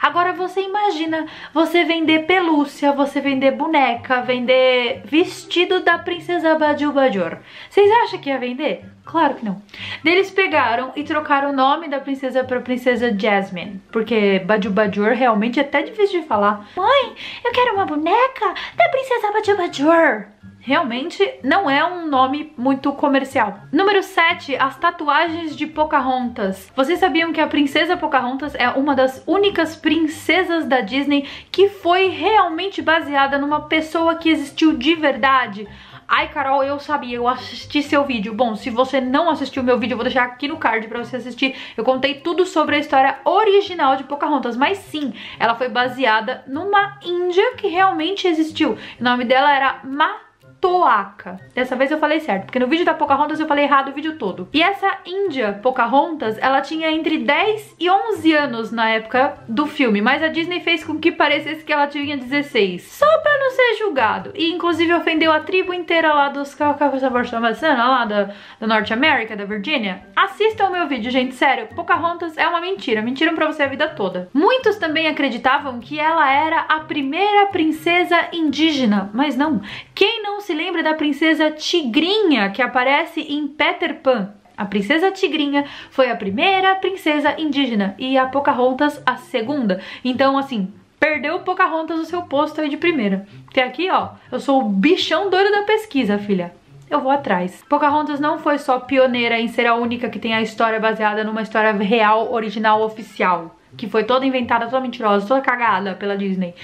Agora 0.00 0.32
você 0.32 0.60
imagina 0.60 1.26
você 1.52 1.84
vender 1.84 2.26
pelúcia, 2.26 2.92
você 2.92 3.20
vender 3.20 3.52
boneca, 3.52 4.22
vender 4.22 5.02
vestido 5.04 5.80
da 5.80 5.98
princesa 5.98 6.54
Baju 6.54 6.92
Bajor. 6.92 7.38
Vocês 7.68 7.90
acham 8.04 8.18
que 8.18 8.28
ia 8.28 8.38
vender? 8.38 8.84
Claro 9.04 9.34
que 9.34 9.44
não. 9.44 9.62
Eles 10.04 10.30
pegaram 10.30 10.92
e 10.96 11.04
trocaram 11.04 11.50
o 11.50 11.56
nome 11.56 11.88
da 11.88 12.00
princesa 12.00 12.42
para 12.42 12.60
princesa 12.60 13.16
Jasmine, 13.16 13.80
porque 13.92 14.40
Baju 14.40 14.70
Bajor 14.70 15.12
realmente 15.12 15.58
é 15.58 15.62
até 15.62 15.82
difícil 15.82 16.22
de 16.22 16.26
falar. 16.26 16.66
Mãe, 16.76 17.14
eu 17.44 17.52
quero 17.52 17.74
uma 17.74 17.86
boneca 17.86 18.54
da 18.76 18.88
princesa 18.88 19.32
Baju 19.32 19.56
Bajor 19.56 20.33
realmente 20.64 21.22
não 21.42 21.68
é 21.68 21.84
um 21.84 22.08
nome 22.08 22.52
muito 22.56 22.90
comercial. 22.92 23.60
Número 23.70 24.02
7, 24.02 24.56
as 24.56 24.78
tatuagens 24.78 25.54
de 25.54 25.66
Pocahontas. 25.66 26.72
Vocês 26.74 26.98
sabiam 26.98 27.34
que 27.34 27.40
a 27.40 27.46
princesa 27.46 27.98
Pocahontas 27.98 28.54
é 28.54 28.70
uma 28.70 28.94
das 28.94 29.22
únicas 29.26 29.76
princesas 29.76 30.64
da 30.64 30.80
Disney 30.80 31.28
que 31.52 31.68
foi 31.68 32.08
realmente 32.08 32.80
baseada 32.80 33.36
numa 33.36 33.68
pessoa 33.68 34.14
que 34.14 34.30
existiu 34.30 34.74
de 34.74 34.94
verdade? 34.94 35.68
Ai, 36.08 36.28
Carol, 36.28 36.62
eu 36.62 36.78
sabia, 36.78 37.16
eu 37.16 37.28
assisti 37.28 37.82
seu 37.82 38.04
vídeo. 38.04 38.34
Bom, 38.34 38.56
se 38.56 38.70
você 38.70 39.00
não 39.00 39.28
assistiu 39.28 39.62
meu 39.62 39.78
vídeo, 39.78 39.94
eu 39.94 39.98
vou 39.98 40.04
deixar 40.04 40.24
aqui 40.24 40.46
no 40.48 40.58
card 40.58 40.86
pra 40.88 40.98
você 41.02 41.16
assistir. 41.16 41.56
Eu 41.76 41.84
contei 41.84 42.14
tudo 42.14 42.46
sobre 42.46 42.76
a 42.76 42.78
história 42.78 43.18
original 43.24 43.96
de 43.96 44.04
Pocahontas, 44.04 44.56
mas 44.56 44.78
sim, 44.78 45.12
ela 45.38 45.54
foi 45.54 45.68
baseada 45.68 46.42
numa 46.46 46.98
índia 47.02 47.54
que 47.56 47.68
realmente 47.68 48.26
existiu. 48.26 48.78
O 49.00 49.04
nome 49.04 49.24
dela 49.24 49.54
era 49.54 49.80
Ma 49.84 50.23
Toaca. 50.64 51.38
Dessa 51.54 51.76
vez 51.76 51.90
eu 51.90 51.98
falei 51.98 52.20
certo, 52.20 52.46
porque 52.46 52.58
no 52.58 52.66
vídeo 52.66 52.86
da 52.86 52.94
Pocahontas 52.94 53.38
eu 53.38 53.46
falei 53.46 53.66
errado 53.66 53.90
o 53.90 53.92
vídeo 53.92 54.16
todo. 54.16 54.48
E 54.50 54.62
essa 54.62 54.96
índia 55.04 55.60
Pocahontas, 55.62 56.38
ela 56.38 56.62
tinha 56.62 56.90
entre 56.90 57.18
10 57.18 57.76
e 57.78 57.90
11 57.90 58.32
anos 58.32 58.72
na 58.72 58.88
época 58.88 59.36
do 59.46 59.66
filme, 59.66 60.00
mas 60.00 60.22
a 60.22 60.28
Disney 60.28 60.60
fez 60.60 60.82
com 60.82 60.98
que 60.98 61.12
parecesse 61.12 61.62
que 61.62 61.70
ela 61.70 61.86
tinha 61.86 62.16
16, 62.16 62.82
só 62.82 63.18
pra 63.18 63.38
não 63.38 63.50
ser 63.50 63.74
julgado. 63.78 64.32
E 64.34 64.50
inclusive 64.50 64.94
ofendeu 64.94 65.32
a 65.32 65.40
tribo 65.40 65.74
inteira 65.74 66.14
lá 66.14 66.30
dos 66.30 66.56
lá 66.58 68.06
da, 68.06 68.30
da 68.58 68.66
Norte 68.66 68.94
América, 68.94 69.36
da 69.36 69.44
Virgínia. 69.44 70.06
Assistam 70.16 70.68
o 70.68 70.72
meu 70.72 70.88
vídeo, 70.88 71.10
gente, 71.10 71.34
sério. 71.34 71.68
Pocahontas 71.76 72.38
é 72.38 72.48
uma 72.48 72.62
mentira, 72.62 73.02
mentiram 73.02 73.34
pra 73.34 73.46
você 73.46 73.64
a 73.64 73.68
vida 73.68 73.88
toda. 73.88 74.30
Muitos 74.32 74.76
também 74.76 75.08
acreditavam 75.08 75.78
que 75.78 76.00
ela 76.00 76.32
era 76.32 76.60
a 76.60 76.80
primeira 76.80 77.48
princesa 77.48 78.28
indígena, 78.32 79.10
mas 79.12 79.36
não. 79.36 79.60
Quem 79.94 80.22
não 80.22 80.40
se 80.40 80.53
lembra 80.54 80.82
da 80.82 80.94
princesa 80.94 81.50
Tigrinha 81.50 82.50
que 82.50 82.62
aparece 82.62 83.20
em 83.20 83.46
Peter 83.46 83.96
Pan? 83.96 84.32
A 84.56 84.64
princesa 84.64 85.10
Tigrinha 85.10 85.64
foi 85.90 86.10
a 86.10 86.16
primeira 86.16 86.76
princesa 86.76 87.34
indígena 87.38 87.94
e 87.98 88.16
a 88.16 88.26
Pocahontas 88.26 89.02
a 89.04 89.16
segunda. 89.16 89.80
Então, 90.04 90.38
assim, 90.38 90.72
perdeu 91.00 91.40
Pocahontas 91.40 91.98
o 91.98 92.04
seu 92.04 92.22
posto 92.22 92.60
aí 92.60 92.68
de 92.68 92.76
primeira. 92.76 93.26
Porque 93.44 93.60
aqui, 93.60 93.90
ó, 93.90 94.10
eu 94.30 94.38
sou 94.38 94.60
o 94.60 94.68
bichão 94.68 95.28
doido 95.28 95.50
da 95.50 95.62
pesquisa, 95.62 96.18
filha. 96.18 96.54
Eu 96.88 97.00
vou 97.00 97.10
atrás. 97.10 97.64
Pocahontas 97.68 98.20
não 98.20 98.38
foi 98.38 98.58
só 98.58 98.78
pioneira 98.78 99.40
em 99.40 99.48
ser 99.48 99.66
a 99.66 99.74
única 99.74 100.08
que 100.08 100.20
tem 100.20 100.34
a 100.34 100.42
história 100.42 100.78
baseada 100.78 101.24
numa 101.24 101.42
história 101.42 101.72
real, 101.72 102.32
original, 102.32 102.80
oficial. 102.82 103.56
Que 103.76 103.88
foi 103.88 104.04
toda 104.04 104.24
inventada, 104.24 104.66
toda 104.66 104.80
mentirosa, 104.80 105.26
toda 105.26 105.40
cagada 105.40 105.94
pela 105.94 106.16
Disney 106.16 106.54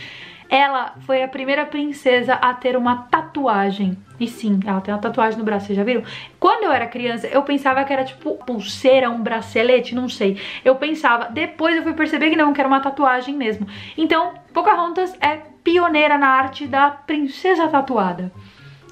Ela 0.51 0.95
foi 1.07 1.23
a 1.23 1.29
primeira 1.29 1.65
princesa 1.65 2.35
a 2.35 2.53
ter 2.53 2.77
uma 2.77 3.07
tatuagem. 3.09 3.97
E 4.19 4.27
sim, 4.27 4.59
ela 4.67 4.81
tem 4.81 4.93
uma 4.93 5.01
tatuagem 5.01 5.39
no 5.39 5.45
braço, 5.45 5.67
vocês 5.67 5.79
já 5.79 5.85
viram? 5.85 6.03
Quando 6.41 6.65
eu 6.65 6.73
era 6.73 6.89
criança, 6.89 7.29
eu 7.29 7.43
pensava 7.45 7.85
que 7.85 7.93
era 7.93 8.05
tipo 8.05 8.35
pulseira, 8.45 9.09
um 9.09 9.23
bracelete, 9.23 9.95
não 9.95 10.09
sei. 10.09 10.39
Eu 10.65 10.75
pensava, 10.75 11.27
depois 11.27 11.77
eu 11.77 11.85
fui 11.85 11.93
perceber 11.93 12.31
que 12.31 12.37
não, 12.37 12.53
que 12.53 12.61
era 12.61 12.69
uma 12.69 12.81
tatuagem 12.81 13.37
mesmo. 13.37 13.67
Então, 13.97 14.35
Pocahontas 14.53 15.17
é 15.21 15.37
pioneira 15.63 16.19
na 16.19 16.27
arte 16.27 16.67
da 16.67 16.91
princesa 16.91 17.69
tatuada. 17.69 18.33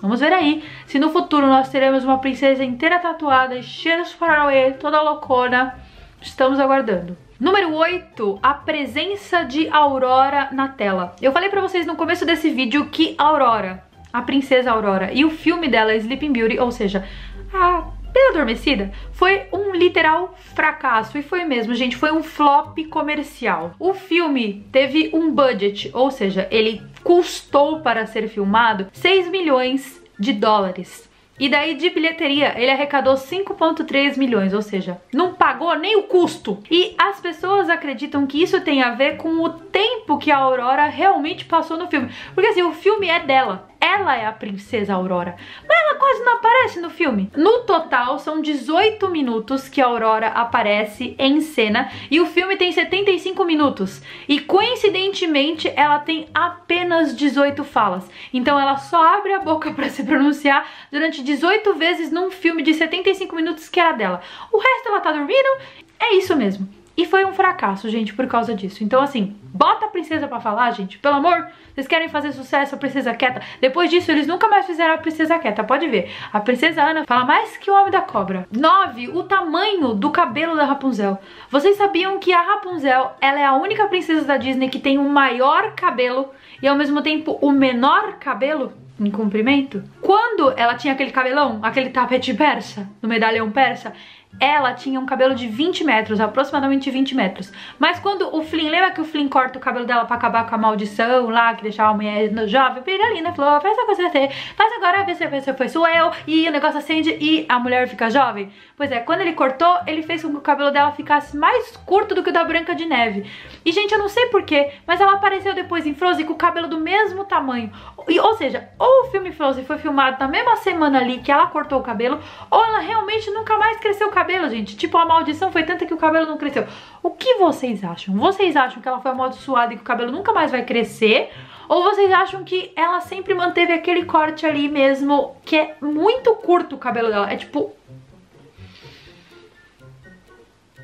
Vamos 0.00 0.20
ver 0.20 0.32
aí 0.32 0.62
se 0.86 0.98
no 0.98 1.10
futuro 1.10 1.48
nós 1.48 1.68
teremos 1.68 2.04
uma 2.04 2.18
princesa 2.18 2.62
inteira 2.62 3.00
tatuada 3.00 3.60
cheia 3.62 4.04
de 4.04 4.14
paranauê, 4.14 4.72
toda 4.74 5.02
loucona. 5.02 5.76
Estamos 6.20 6.60
aguardando. 6.60 7.16
Número 7.40 7.72
8, 7.72 8.40
a 8.42 8.52
presença 8.52 9.44
de 9.44 9.68
Aurora 9.68 10.48
na 10.50 10.66
tela. 10.66 11.14
Eu 11.22 11.30
falei 11.30 11.48
pra 11.48 11.60
vocês 11.60 11.86
no 11.86 11.94
começo 11.94 12.26
desse 12.26 12.50
vídeo 12.50 12.86
que 12.86 13.14
Aurora, 13.16 13.84
a 14.12 14.20
princesa 14.20 14.72
Aurora, 14.72 15.12
e 15.12 15.24
o 15.24 15.30
filme 15.30 15.68
dela, 15.68 15.94
Sleeping 15.94 16.32
Beauty, 16.32 16.58
ou 16.58 16.72
seja, 16.72 17.06
a 17.54 17.92
Bela 18.12 18.30
Adormecida, 18.30 18.90
foi 19.12 19.46
um 19.52 19.70
literal 19.70 20.36
fracasso. 20.52 21.16
E 21.16 21.22
foi 21.22 21.44
mesmo, 21.44 21.76
gente, 21.76 21.94
foi 21.94 22.10
um 22.10 22.24
flop 22.24 22.76
comercial. 22.90 23.72
O 23.78 23.94
filme 23.94 24.66
teve 24.72 25.10
um 25.14 25.30
budget, 25.30 25.92
ou 25.94 26.10
seja, 26.10 26.48
ele 26.50 26.82
custou 27.04 27.82
para 27.82 28.04
ser 28.06 28.26
filmado 28.26 28.88
6 28.92 29.28
milhões 29.28 30.02
de 30.18 30.32
dólares. 30.32 31.07
E 31.38 31.48
daí 31.48 31.74
de 31.74 31.90
bilheteria 31.90 32.54
ele 32.56 32.70
arrecadou 32.70 33.14
5.3 33.14 34.16
milhões, 34.16 34.52
ou 34.52 34.62
seja, 34.62 35.00
não 35.12 35.34
pagou 35.34 35.74
nem 35.78 35.96
o 35.96 36.02
custo. 36.02 36.58
E 36.70 36.94
as 36.98 37.20
pessoas 37.20 37.68
acreditam 37.68 38.26
que 38.26 38.42
isso 38.42 38.60
tem 38.60 38.82
a 38.82 38.90
ver 38.90 39.16
com 39.16 39.42
o 39.42 39.48
tempo 39.50 40.18
que 40.18 40.30
a 40.30 40.38
Aurora 40.38 40.86
realmente 40.86 41.44
passou 41.44 41.76
no 41.76 41.88
filme. 41.88 42.10
Porque 42.34 42.48
assim, 42.48 42.62
o 42.62 42.72
filme 42.72 43.08
é 43.08 43.20
dela. 43.20 43.68
Ela 43.80 44.16
é 44.16 44.26
a 44.26 44.32
princesa 44.32 44.94
Aurora. 44.94 45.36
Mas 45.66 45.78
ela 45.78 45.94
quase 45.98 46.24
não 46.24 46.34
aparece 46.34 46.80
no 46.80 46.90
filme. 46.90 47.30
No 47.36 47.60
total, 47.60 48.18
são 48.18 48.40
18 48.40 49.08
minutos 49.08 49.68
que 49.68 49.80
a 49.80 49.86
Aurora 49.86 50.28
aparece 50.28 51.14
em 51.18 51.40
cena. 51.40 51.90
E 52.10 52.20
o 52.20 52.26
filme 52.26 52.56
tem 52.56 52.72
75 52.72 53.44
minutos. 53.44 54.02
E 54.28 54.40
coincidentemente, 54.40 55.72
ela 55.76 56.00
tem 56.00 56.28
apenas 56.34 57.16
18 57.16 57.62
falas. 57.62 58.08
Então 58.32 58.58
ela 58.58 58.76
só 58.76 59.16
abre 59.16 59.32
a 59.32 59.40
boca 59.40 59.70
para 59.74 59.88
se 59.88 60.02
pronunciar 60.02 60.66
durante 60.90 61.22
18 61.22 61.74
vezes 61.74 62.10
num 62.10 62.30
filme 62.30 62.62
de 62.62 62.74
75 62.74 63.36
minutos 63.36 63.68
que 63.68 63.78
era 63.78 63.92
dela. 63.92 64.20
O 64.52 64.58
resto 64.58 64.88
ela 64.88 65.00
tá 65.00 65.12
dormindo. 65.12 65.60
É 66.00 66.14
isso 66.14 66.34
mesmo. 66.34 66.68
E 66.98 67.06
foi 67.06 67.24
um 67.24 67.32
fracasso, 67.32 67.88
gente, 67.88 68.12
por 68.12 68.26
causa 68.26 68.52
disso. 68.52 68.82
Então, 68.82 69.00
assim, 69.00 69.36
bota 69.54 69.86
a 69.86 69.88
princesa 69.88 70.26
pra 70.26 70.40
falar, 70.40 70.72
gente. 70.72 70.98
Pelo 70.98 71.14
amor, 71.14 71.46
vocês 71.72 71.86
querem 71.86 72.08
fazer 72.08 72.32
sucesso, 72.32 72.74
a 72.74 72.78
princesa 72.78 73.14
quieta. 73.14 73.40
Depois 73.60 73.88
disso, 73.88 74.10
eles 74.10 74.26
nunca 74.26 74.48
mais 74.48 74.66
fizeram 74.66 74.94
a 74.94 74.98
princesa 74.98 75.38
quieta, 75.38 75.62
pode 75.62 75.86
ver. 75.86 76.10
A 76.32 76.40
princesa 76.40 76.82
Ana 76.82 77.04
fala 77.06 77.24
mais 77.24 77.56
que 77.56 77.70
o 77.70 77.74
homem 77.74 77.92
da 77.92 78.00
cobra. 78.00 78.48
9. 78.50 79.10
O 79.10 79.22
tamanho 79.22 79.94
do 79.94 80.10
cabelo 80.10 80.56
da 80.56 80.64
Rapunzel. 80.64 81.16
Vocês 81.48 81.76
sabiam 81.76 82.18
que 82.18 82.32
a 82.32 82.42
Rapunzel, 82.42 83.12
ela 83.20 83.38
é 83.38 83.44
a 83.44 83.54
única 83.54 83.86
princesa 83.86 84.24
da 84.24 84.36
Disney 84.36 84.68
que 84.68 84.80
tem 84.80 84.98
o 84.98 85.08
maior 85.08 85.76
cabelo 85.76 86.30
e 86.60 86.66
ao 86.66 86.74
mesmo 86.74 87.00
tempo 87.00 87.38
o 87.40 87.52
menor 87.52 88.14
cabelo? 88.14 88.72
em 89.00 89.10
comprimento. 89.10 89.82
Quando 90.00 90.52
ela 90.56 90.74
tinha 90.74 90.92
aquele 90.92 91.10
cabelão, 91.10 91.60
aquele 91.62 91.90
tapete 91.90 92.34
persa, 92.34 92.88
no 93.00 93.08
medalhão 93.08 93.50
persa, 93.50 93.92
ela 94.40 94.72
tinha 94.72 95.00
um 95.00 95.06
cabelo 95.06 95.34
de 95.34 95.48
20 95.48 95.84
metros, 95.84 96.20
aproximadamente 96.20 96.90
20 96.90 97.14
metros. 97.14 97.52
Mas 97.78 97.98
quando 97.98 98.34
o 98.34 98.42
Flynn, 98.42 98.70
lembra 98.70 98.90
que 98.90 99.00
o 99.00 99.04
Flynn 99.04 99.28
corta 99.28 99.58
o 99.58 99.62
cabelo 99.62 99.86
dela 99.86 100.04
pra 100.04 100.16
acabar 100.16 100.48
com 100.48 100.54
a 100.54 100.58
maldição 100.58 101.28
lá, 101.28 101.54
que 101.54 101.62
deixava 101.62 101.90
a 101.90 101.94
mulher 101.94 102.30
jovem, 102.46 102.82
Piralina 102.82 103.32
falou, 103.32 103.60
faz 103.60 103.76
coisa 103.76 104.08
você, 104.08 104.28
faz 104.56 104.72
agora, 104.74 105.04
vê 105.04 105.14
se 105.14 105.26
você 105.26 105.52
foi 105.52 105.68
sou 105.68 105.86
eu, 105.88 106.10
e 106.26 106.48
o 106.48 106.52
negócio 106.52 106.78
acende 106.78 107.16
e 107.20 107.46
a 107.48 107.58
mulher 107.58 107.88
fica 107.88 108.10
jovem. 108.10 108.50
Pois 108.76 108.92
é, 108.92 109.00
quando 109.00 109.22
ele 109.22 109.32
cortou, 109.32 109.80
ele 109.86 110.02
fez 110.02 110.22
com 110.22 110.30
que 110.30 110.36
o 110.36 110.40
cabelo 110.40 110.70
dela 110.70 110.92
ficasse 110.92 111.36
mais 111.36 111.76
curto 111.78 112.14
do 112.14 112.22
que 112.22 112.30
o 112.30 112.32
da 112.32 112.44
Branca 112.44 112.74
de 112.74 112.84
Neve. 112.84 113.28
E 113.64 113.72
gente, 113.72 113.92
eu 113.92 113.98
não 113.98 114.08
sei 114.08 114.26
porquê, 114.26 114.70
mas 114.86 115.00
ela 115.00 115.14
apareceu 115.14 115.52
depois 115.52 115.84
em 115.84 115.94
Frozen 115.94 116.24
com 116.24 116.34
o 116.34 116.36
cabelo 116.36 116.68
do 116.68 116.78
mesmo 116.78 117.24
tamanho. 117.24 117.72
E, 118.06 118.20
ou 118.20 118.34
seja, 118.34 118.68
ou 118.78 119.02
o 119.02 119.10
filme 119.10 119.32
Frozen 119.32 119.64
foi 119.64 119.78
filmado 119.78 120.16
na 120.20 120.28
mesma 120.28 120.56
semana 120.56 121.00
ali 121.00 121.18
que 121.18 121.32
ela 121.32 121.48
cortou 121.48 121.80
o 121.80 121.82
cabelo, 121.82 122.20
ou 122.50 122.64
ela 122.64 122.78
realmente 122.78 123.30
nunca 123.30 123.58
mais 123.58 123.78
cresceu 123.78 124.08
o 124.08 124.10
cabelo, 124.10 124.17
gente. 124.48 124.76
Tipo, 124.76 124.98
a 124.98 125.04
maldição 125.04 125.52
foi 125.52 125.62
tanta 125.62 125.86
que 125.86 125.94
o 125.94 125.98
cabelo 125.98 126.26
não 126.26 126.38
cresceu. 126.38 126.66
O 127.02 127.10
que 127.10 127.34
vocês 127.34 127.84
acham? 127.84 128.14
Vocês 128.14 128.56
acham 128.56 128.80
que 128.82 128.88
ela 128.88 129.00
foi 129.00 129.10
amaldiçoada 129.10 129.72
e 129.72 129.76
que 129.76 129.82
o 129.82 129.86
cabelo 129.86 130.12
nunca 130.12 130.32
mais 130.32 130.50
vai 130.50 130.64
crescer? 130.64 131.30
Ou 131.68 131.82
vocês 131.82 132.10
acham 132.10 132.44
que 132.44 132.72
ela 132.74 133.00
sempre 133.00 133.34
manteve 133.34 133.72
aquele 133.72 134.04
corte 134.04 134.46
ali 134.46 134.68
mesmo, 134.68 135.36
que 135.44 135.56
é 135.56 135.76
muito 135.80 136.34
curto 136.36 136.76
o 136.76 136.78
cabelo 136.78 137.08
dela? 137.08 137.30
É 137.30 137.36
tipo... 137.36 137.72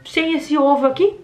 Sem 0.04 0.34
esse 0.34 0.58
ovo 0.58 0.86
aqui? 0.86 1.18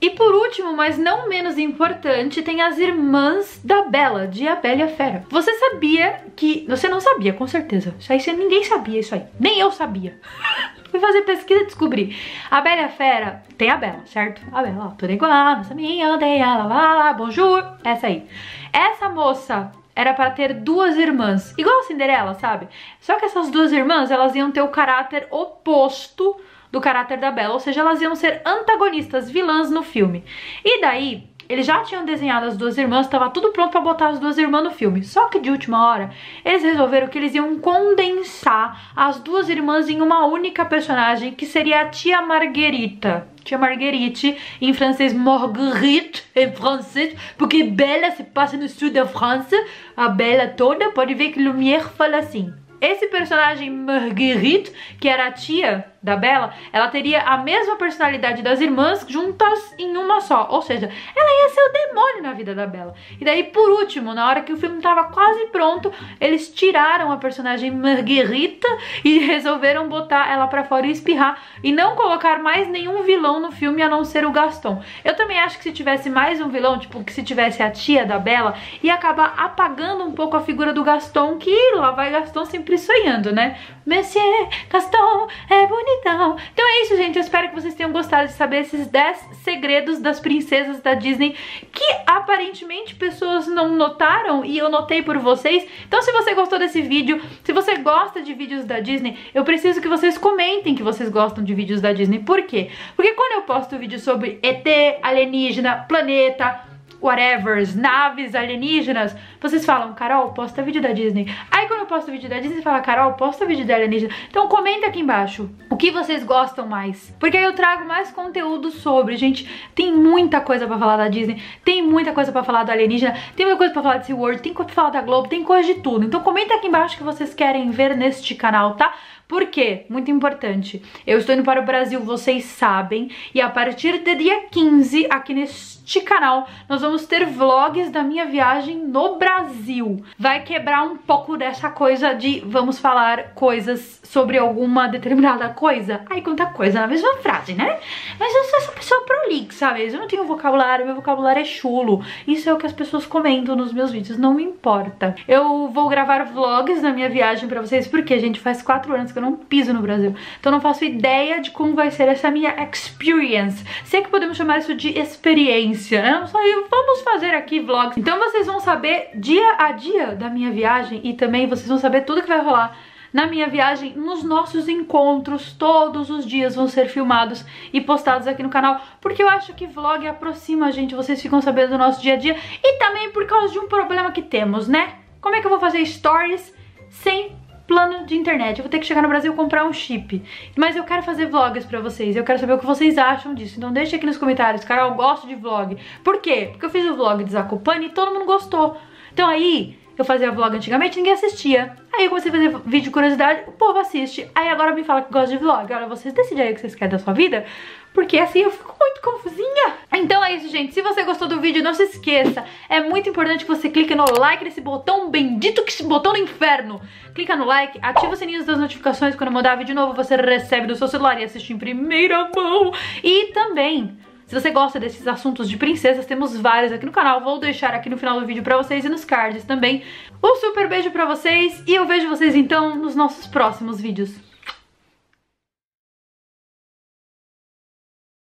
E 0.00 0.10
por 0.10 0.32
último, 0.32 0.72
mas 0.74 0.96
não 0.96 1.28
menos 1.28 1.58
importante, 1.58 2.40
tem 2.40 2.62
as 2.62 2.78
irmãs 2.78 3.60
da 3.64 3.82
Bela, 3.82 4.28
de 4.28 4.46
A 4.46 4.54
Bela 4.54 4.76
e 4.76 4.82
a 4.82 4.88
Fera. 4.88 5.24
Você 5.28 5.52
sabia 5.54 6.20
que... 6.36 6.64
Você 6.68 6.88
não 6.88 7.00
sabia, 7.00 7.32
com 7.32 7.46
certeza. 7.48 7.94
Isso 7.98 8.12
aí 8.12 8.36
ninguém 8.36 8.62
sabia 8.62 9.00
isso 9.00 9.14
aí. 9.14 9.24
Nem 9.40 9.58
eu 9.58 9.72
sabia. 9.72 10.18
Fui 10.90 11.00
fazer 11.00 11.22
pesquisa 11.22 11.62
e 11.62 11.66
descobri. 11.66 12.16
A 12.50 12.60
Bela 12.60 12.86
a 12.86 12.88
Fera 12.88 13.42
tem 13.56 13.70
a 13.70 13.76
Bela, 13.76 14.00
certo? 14.06 14.42
A 14.52 14.62
Bela, 14.62 14.86
ó, 14.86 14.88
tudo 14.90 15.12
igual, 15.12 15.56
nossa 15.56 15.74
minha 15.74 16.08
aldeia, 16.08 16.46
lá, 16.46 16.64
lá, 16.64 16.94
lá, 16.94 17.12
bonjour. 17.12 17.62
Essa 17.84 18.06
aí. 18.06 18.26
Essa 18.72 19.08
moça 19.08 19.72
era 19.94 20.14
para 20.14 20.30
ter 20.30 20.54
duas 20.54 20.96
irmãs, 20.96 21.54
igual 21.58 21.80
a 21.80 21.82
Cinderela, 21.82 22.34
sabe? 22.34 22.68
Só 23.00 23.16
que 23.16 23.24
essas 23.24 23.50
duas 23.50 23.72
irmãs, 23.72 24.10
elas 24.10 24.34
iam 24.34 24.50
ter 24.50 24.62
o 24.62 24.68
caráter 24.68 25.26
oposto 25.30 26.36
do 26.70 26.80
caráter 26.80 27.18
da 27.18 27.30
Bella, 27.30 27.54
ou 27.54 27.60
seja, 27.60 27.80
elas 27.80 28.00
iam 28.00 28.14
ser 28.14 28.40
antagonistas, 28.44 29.30
vilãs 29.30 29.70
no 29.70 29.82
filme. 29.82 30.24
E 30.64 30.80
daí, 30.80 31.27
eles 31.48 31.66
já 31.66 31.82
tinham 31.82 32.04
desenhado 32.04 32.46
as 32.46 32.56
duas 32.56 32.76
irmãs, 32.76 33.06
estava 33.06 33.30
tudo 33.30 33.52
pronto 33.52 33.70
para 33.70 33.80
botar 33.80 34.08
as 34.08 34.18
duas 34.18 34.36
irmãs 34.36 34.62
no 34.62 34.70
filme. 34.70 35.02
Só 35.02 35.28
que 35.28 35.40
de 35.40 35.50
última 35.50 35.86
hora, 35.86 36.10
eles 36.44 36.62
resolveram 36.62 37.08
que 37.08 37.16
eles 37.16 37.34
iam 37.34 37.58
condensar 37.58 38.92
as 38.94 39.18
duas 39.20 39.48
irmãs 39.48 39.88
em 39.88 40.02
uma 40.02 40.26
única 40.26 40.64
personagem, 40.64 41.32
que 41.32 41.46
seria 41.46 41.80
a 41.80 41.88
tia 41.88 42.20
Marguerita. 42.20 43.26
Tia 43.42 43.56
Marguerite, 43.56 44.36
em 44.60 44.74
francês 44.74 45.14
Marguerite, 45.14 46.22
em 46.36 46.52
francês, 46.52 47.16
porque 47.38 47.64
Bella 47.64 48.10
se 48.10 48.24
passa 48.24 48.56
no 48.58 48.68
sul 48.68 48.90
da 48.90 49.06
França, 49.06 49.56
a 49.96 50.08
Bella 50.08 50.48
toda, 50.48 50.90
pode 50.90 51.14
ver 51.14 51.30
que 51.30 51.42
Lumière 51.42 51.88
fala 51.96 52.18
assim. 52.18 52.52
Esse 52.80 53.08
personagem 53.08 53.70
Marguerite, 53.70 54.72
que 55.00 55.08
era 55.08 55.26
a 55.26 55.32
tia 55.32 55.84
da 56.00 56.16
Bella, 56.16 56.54
ela 56.72 56.88
teria 56.88 57.22
a 57.22 57.38
mesma 57.38 57.76
personalidade 57.76 58.40
das 58.40 58.60
irmãs 58.60 59.04
juntas 59.08 59.74
em 59.78 59.96
uma 59.96 60.20
só. 60.20 60.46
Ou 60.50 60.62
seja, 60.62 60.88
ela 61.16 61.42
ia 61.42 61.48
ser 61.48 61.60
o 61.60 61.72
demônio 61.72 62.22
na 62.22 62.32
vida 62.32 62.54
da 62.54 62.66
Bella. 62.66 62.94
E 63.20 63.24
daí, 63.24 63.44
por 63.44 63.68
último, 63.70 64.14
na 64.14 64.28
hora 64.28 64.42
que 64.42 64.52
o 64.52 64.56
filme 64.56 64.76
estava 64.76 65.04
quase 65.04 65.46
pronto, 65.46 65.92
eles 66.20 66.52
tiraram 66.54 67.10
a 67.10 67.16
personagem 67.16 67.70
Marguerita 67.70 68.68
e 69.04 69.18
resolveram 69.26 69.88
botar 69.88 70.30
ela 70.30 70.46
pra 70.46 70.64
fora 70.64 70.86
e 70.86 70.92
espirrar. 70.92 71.42
E 71.64 71.72
não 71.72 71.96
colocar 71.96 72.38
mais 72.38 72.68
nenhum 72.68 73.02
vilão 73.02 73.40
no 73.40 73.50
filme 73.50 73.82
a 73.82 73.88
não 73.88 74.04
ser 74.04 74.24
o 74.24 74.30
Gaston. 74.30 74.80
Eu 75.04 75.16
também 75.16 75.40
acho 75.40 75.58
que 75.58 75.64
se 75.64 75.72
tivesse 75.72 76.08
mais 76.08 76.40
um 76.40 76.48
vilão, 76.48 76.78
tipo, 76.78 77.02
que 77.02 77.12
se 77.12 77.24
tivesse 77.24 77.60
a 77.62 77.70
tia 77.70 78.06
da 78.06 78.18
Bella, 78.18 78.54
ia 78.82 78.94
acabar 78.94 79.34
apagando 79.36 80.04
um 80.04 80.12
pouco 80.12 80.36
a 80.36 80.40
figura 80.40 80.72
do 80.72 80.84
Gaston, 80.84 81.38
que 81.38 81.74
lá 81.74 81.90
vai 81.90 82.10
Gaston 82.10 82.44
sempre 82.68 82.78
sonhando, 82.78 83.32
né? 83.32 83.58
Monsieur 83.86 84.48
Gaston 84.68 85.28
é 85.48 85.66
bonitão. 85.66 86.36
Então 86.52 86.66
é 86.68 86.82
isso, 86.82 86.96
gente. 86.96 87.16
Eu 87.16 87.22
espero 87.22 87.48
que 87.48 87.54
vocês 87.54 87.74
tenham 87.74 87.90
gostado 87.90 88.26
de 88.26 88.34
saber 88.34 88.60
esses 88.60 88.86
10 88.86 89.30
segredos 89.42 89.98
das 90.00 90.20
princesas 90.20 90.80
da 90.80 90.92
Disney 90.92 91.34
que 91.72 91.84
aparentemente 92.06 92.94
pessoas 92.94 93.46
não 93.46 93.74
notaram 93.74 94.44
e 94.44 94.58
eu 94.58 94.68
notei 94.68 95.00
por 95.02 95.16
vocês. 95.18 95.66
Então 95.86 96.02
se 96.02 96.12
você 96.12 96.34
gostou 96.34 96.58
desse 96.58 96.82
vídeo, 96.82 97.20
se 97.42 97.52
você 97.52 97.76
gosta 97.76 98.20
de 98.20 98.34
vídeos 98.34 98.64
da 98.64 98.80
Disney, 98.80 99.16
eu 99.32 99.44
preciso 99.44 99.80
que 99.80 99.88
vocês 99.88 100.18
comentem 100.18 100.74
que 100.74 100.82
vocês 100.82 101.08
gostam 101.08 101.42
de 101.42 101.54
vídeos 101.54 101.80
da 101.80 101.92
Disney. 101.92 102.18
Por 102.18 102.42
quê? 102.42 102.70
Porque 102.94 103.14
quando 103.14 103.32
eu 103.32 103.42
posto 103.42 103.78
vídeo 103.78 103.98
sobre 103.98 104.38
ET, 104.42 104.66
alienígena, 105.02 105.86
planeta, 105.88 106.67
whatever, 107.00 107.62
naves 107.76 108.34
alienígenas, 108.34 109.16
vocês 109.40 109.64
falam, 109.64 109.94
Carol, 109.94 110.32
posta 110.32 110.62
vídeo 110.62 110.82
da 110.82 110.92
Disney. 110.92 111.32
Aí 111.50 111.66
quando 111.66 111.80
eu 111.80 111.86
posto 111.86 112.10
vídeo 112.10 112.28
da 112.28 112.38
Disney, 112.38 112.62
fala, 112.62 112.80
Carol, 112.80 113.12
posta 113.14 113.46
vídeo 113.46 113.64
da 113.64 113.74
alienígena. 113.74 114.12
Então 114.28 114.48
comenta 114.48 114.86
aqui 114.86 115.00
embaixo 115.00 115.50
o 115.70 115.76
que 115.76 115.90
vocês 115.90 116.24
gostam 116.24 116.66
mais. 116.66 117.14
Porque 117.18 117.36
aí 117.36 117.44
eu 117.44 117.54
trago 117.54 117.86
mais 117.86 118.10
conteúdo 118.10 118.70
sobre. 118.70 119.16
Gente, 119.16 119.48
tem 119.74 119.92
muita 119.92 120.40
coisa 120.40 120.66
pra 120.66 120.78
falar 120.78 120.96
da 120.96 121.08
Disney, 121.08 121.40
tem 121.64 121.82
muita 121.82 122.12
coisa 122.12 122.32
pra 122.32 122.42
falar 122.42 122.64
do 122.64 122.72
alienígena, 122.72 123.16
tem 123.36 123.46
muita 123.46 123.58
coisa 123.58 123.72
pra 123.72 123.82
falar 123.82 123.96
de 123.98 124.06
SeaWorld, 124.06 124.42
tem 124.42 124.52
coisa 124.52 124.66
pra 124.66 124.74
falar 124.74 124.90
da 124.90 125.02
Globo, 125.02 125.28
tem 125.28 125.44
coisa 125.44 125.72
de 125.72 125.80
tudo. 125.80 126.04
Então 126.04 126.20
comenta 126.20 126.54
aqui 126.54 126.66
embaixo 126.66 126.94
o 126.94 126.98
que 126.98 127.04
vocês 127.04 127.34
querem 127.34 127.70
ver 127.70 127.96
neste 127.96 128.34
canal, 128.34 128.74
tá? 128.74 128.92
Por 129.28 129.44
quê? 129.48 129.84
Muito 129.90 130.10
importante. 130.10 130.82
Eu 131.06 131.18
estou 131.18 131.34
indo 131.34 131.44
para 131.44 131.60
o 131.60 131.64
Brasil, 131.64 132.00
vocês 132.00 132.44
sabem, 132.44 133.10
e 133.34 133.42
a 133.42 133.50
partir 133.50 133.98
do 133.98 134.16
dia 134.16 134.44
15, 134.50 135.06
aqui 135.10 135.34
neste 135.34 136.00
canal, 136.00 136.48
nós 136.66 136.80
vamos 136.80 137.04
ter 137.04 137.26
vlogs 137.26 137.90
da 137.90 138.02
minha 138.02 138.24
viagem 138.24 138.78
no 138.78 139.16
Brasil. 139.16 140.02
Vai 140.18 140.42
quebrar 140.42 140.82
um 140.82 140.96
pouco 140.96 141.36
dessa 141.36 141.68
coisa 141.68 142.14
de 142.14 142.40
vamos 142.40 142.78
falar 142.78 143.34
coisas 143.34 144.00
sobre 144.02 144.38
alguma 144.38 144.88
determinada 144.88 145.50
coisa. 145.50 146.00
Ai, 146.08 146.22
quanta 146.22 146.46
coisa 146.46 146.80
na 146.80 146.86
mesma 146.86 147.14
frase, 147.18 147.52
né? 147.52 147.78
Mas 148.18 148.34
eu 148.34 148.44
sou 148.44 148.58
essa 148.60 148.72
pessoa 148.72 149.02
prolixa, 149.02 149.58
sabe? 149.58 149.86
Eu 149.86 150.00
não 150.00 150.08
tenho 150.08 150.24
vocabulário, 150.24 150.86
meu 150.86 150.94
vocabulário 150.94 151.42
é 151.42 151.44
chulo. 151.44 152.02
Isso 152.26 152.48
é 152.48 152.54
o 152.54 152.56
que 152.56 152.66
as 152.66 152.72
pessoas 152.72 153.04
comentam 153.04 153.54
nos 153.54 153.74
meus 153.74 153.90
vídeos, 153.90 154.18
não 154.18 154.32
me 154.32 154.42
importa. 154.42 155.14
Eu 155.28 155.68
vou 155.68 155.86
gravar 155.90 156.24
vlogs 156.24 156.80
da 156.80 156.92
minha 156.92 157.10
viagem 157.10 157.46
pra 157.46 157.60
vocês, 157.60 157.86
porque, 157.86 158.18
gente, 158.18 158.40
faz 158.40 158.62
quatro 158.62 158.94
anos 158.94 159.12
que 159.12 159.17
eu 159.18 159.22
não 159.22 159.34
piso 159.34 159.72
no 159.72 159.80
Brasil. 159.80 160.14
Então 160.40 160.50
não 160.50 160.60
faço 160.60 160.84
ideia 160.84 161.40
de 161.40 161.50
como 161.50 161.74
vai 161.74 161.90
ser 161.90 162.08
essa 162.08 162.30
minha 162.30 162.54
experience. 162.64 163.64
Sei 163.84 164.02
que 164.02 164.08
podemos 164.08 164.36
chamar 164.36 164.58
isso 164.58 164.74
de 164.74 164.98
experiência, 164.98 166.02
né? 166.02 166.24
Vamos 166.70 167.00
fazer 167.02 167.34
aqui 167.34 167.60
vlogs. 167.60 167.96
Então 167.96 168.18
vocês 168.18 168.46
vão 168.46 168.60
saber 168.60 169.10
dia 169.14 169.56
a 169.58 169.72
dia 169.72 170.14
da 170.14 170.28
minha 170.28 170.50
viagem 170.50 171.00
e 171.04 171.14
também 171.14 171.46
vocês 171.46 171.68
vão 171.68 171.78
saber 171.78 172.02
tudo 172.02 172.22
que 172.22 172.28
vai 172.28 172.42
rolar 172.42 172.76
na 173.12 173.26
minha 173.26 173.48
viagem, 173.48 173.94
nos 173.94 174.22
nossos 174.22 174.68
encontros, 174.68 175.52
todos 175.52 176.10
os 176.10 176.26
dias 176.26 176.54
vão 176.54 176.68
ser 176.68 176.88
filmados 176.88 177.44
e 177.72 177.80
postados 177.80 178.26
aqui 178.26 178.42
no 178.42 178.50
canal, 178.50 178.80
porque 179.00 179.22
eu 179.22 179.28
acho 179.28 179.54
que 179.54 179.66
vlog 179.66 180.06
aproxima 180.06 180.66
a 180.66 180.70
gente, 180.70 180.94
vocês 180.94 181.20
ficam 181.20 181.40
sabendo 181.40 181.70
do 181.70 181.78
nosso 181.78 182.02
dia 182.02 182.14
a 182.14 182.16
dia, 182.16 182.36
e 182.62 182.78
também 182.78 183.10
por 183.10 183.26
causa 183.26 183.52
de 183.52 183.58
um 183.58 183.66
problema 183.66 184.12
que 184.12 184.22
temos, 184.22 184.68
né? 184.68 184.96
Como 185.20 185.34
é 185.34 185.40
que 185.40 185.46
eu 185.46 185.50
vou 185.50 185.58
fazer 185.58 185.84
stories 185.86 186.54
sem 186.90 187.37
plano 187.68 188.06
de 188.06 188.16
internet. 188.16 188.58
Eu 188.58 188.64
vou 188.64 188.70
ter 188.70 188.78
que 188.78 188.86
chegar 188.86 189.02
no 189.02 189.08
Brasil 189.08 189.32
e 189.32 189.36
comprar 189.36 189.64
um 189.64 189.72
chip. 189.72 190.22
Mas 190.56 190.74
eu 190.74 190.82
quero 190.84 191.02
fazer 191.02 191.26
vlogs 191.26 191.66
pra 191.66 191.80
vocês. 191.80 192.16
Eu 192.16 192.24
quero 192.24 192.38
saber 192.38 192.54
o 192.54 192.58
que 192.58 192.66
vocês 192.66 192.96
acham 192.96 193.34
disso. 193.34 193.58
Então 193.58 193.70
deixa 193.70 193.94
aqui 193.94 194.06
nos 194.06 194.16
comentários. 194.16 194.64
Carol, 194.64 194.90
eu 194.90 194.96
gosto 194.96 195.28
de 195.28 195.34
vlog. 195.34 195.76
Por 196.02 196.20
quê? 196.20 196.48
Porque 196.50 196.64
eu 196.64 196.70
fiz 196.70 196.84
o 196.86 196.96
vlog 196.96 197.22
de 197.22 197.36
e 197.84 197.90
todo 197.90 198.12
mundo 198.12 198.24
gostou. 198.24 198.76
Então 199.12 199.28
aí, 199.28 199.78
eu 200.00 200.04
fazia 200.04 200.30
vlog 200.30 200.56
antigamente 200.56 200.96
ninguém 200.96 201.12
assistia. 201.12 201.76
Aí 201.92 202.04
eu 202.04 202.08
comecei 202.08 202.30
a 202.30 202.34
fazer 202.34 202.48
vídeo 202.64 202.84
de 202.84 202.90
curiosidade, 202.90 203.42
o 203.48 203.52
povo 203.52 203.78
assiste. 203.78 204.30
Aí 204.34 204.48
agora 204.48 204.72
me 204.72 204.84
fala 204.84 205.02
que 205.02 205.12
gosta 205.12 205.28
de 205.28 205.36
vlog. 205.36 205.60
Agora 205.72 205.88
vocês 205.88 206.14
decidem 206.14 206.44
aí 206.44 206.52
o 206.52 206.54
que 206.54 206.60
vocês 206.60 206.74
querem 206.74 206.92
da 206.92 206.98
sua 206.98 207.12
vida, 207.12 207.44
porque 207.92 208.18
assim 208.18 208.40
eu 208.40 208.50
fico 208.50 208.74
muito 208.78 209.00
confusinha. 209.00 209.74
Então 209.92 210.24
é 210.24 210.34
isso, 210.34 210.48
gente. 210.48 210.72
Se 210.72 210.82
você 210.82 211.02
gostou 211.02 211.26
do 211.26 211.40
vídeo, 211.40 211.62
não 211.62 211.74
se 211.74 211.82
esqueça. 211.82 212.44
É 212.68 212.80
muito 212.80 213.08
importante 213.08 213.44
que 213.44 213.50
você 213.50 213.68
clique 213.68 213.94
no 213.94 214.04
like 214.18 214.44
nesse 214.44 214.60
botão 214.60 215.10
bendito, 215.10 215.64
que 215.64 215.82
botão 215.82 216.12
do 216.12 216.18
inferno. 216.18 216.80
Clica 217.14 217.34
no 217.34 217.44
like, 217.44 217.78
ativa 217.82 218.12
o 218.12 218.16
sininho 218.16 218.44
das 218.44 218.58
notificações. 218.58 219.16
Quando 219.16 219.28
eu 219.28 219.34
mandar 219.34 219.56
vídeo 219.56 219.74
novo, 219.74 219.94
você 219.94 220.14
recebe 220.14 220.66
do 220.66 220.76
seu 220.76 220.86
celular 220.86 221.20
e 221.20 221.24
assiste 221.24 221.52
em 221.52 221.58
primeira 221.58 222.30
mão. 222.34 222.72
E 223.02 223.32
também 223.32 223.98
se 224.28 224.38
você 224.38 224.50
gosta 224.50 224.78
desses 224.78 225.08
assuntos 225.08 225.48
de 225.48 225.56
princesas, 225.56 226.04
temos 226.04 226.36
vários 226.36 226.70
aqui 226.70 226.84
no 226.84 226.92
canal. 226.92 227.22
Vou 227.22 227.40
deixar 227.40 227.72
aqui 227.72 227.88
no 227.88 227.96
final 227.96 228.20
do 228.20 228.26
vídeo 228.26 228.42
pra 228.42 228.58
vocês 228.58 228.84
e 228.84 228.88
nos 228.88 229.02
cards 229.02 229.42
também. 229.42 229.82
Um 230.22 230.36
super 230.36 230.68
beijo 230.68 230.90
pra 230.90 231.06
vocês 231.06 231.62
e 231.66 231.74
eu 231.74 231.86
vejo 231.86 232.10
vocês 232.10 232.36
então 232.36 232.76
nos 232.76 232.94
nossos 232.94 233.26
próximos 233.26 233.80
vídeos. 233.80 234.27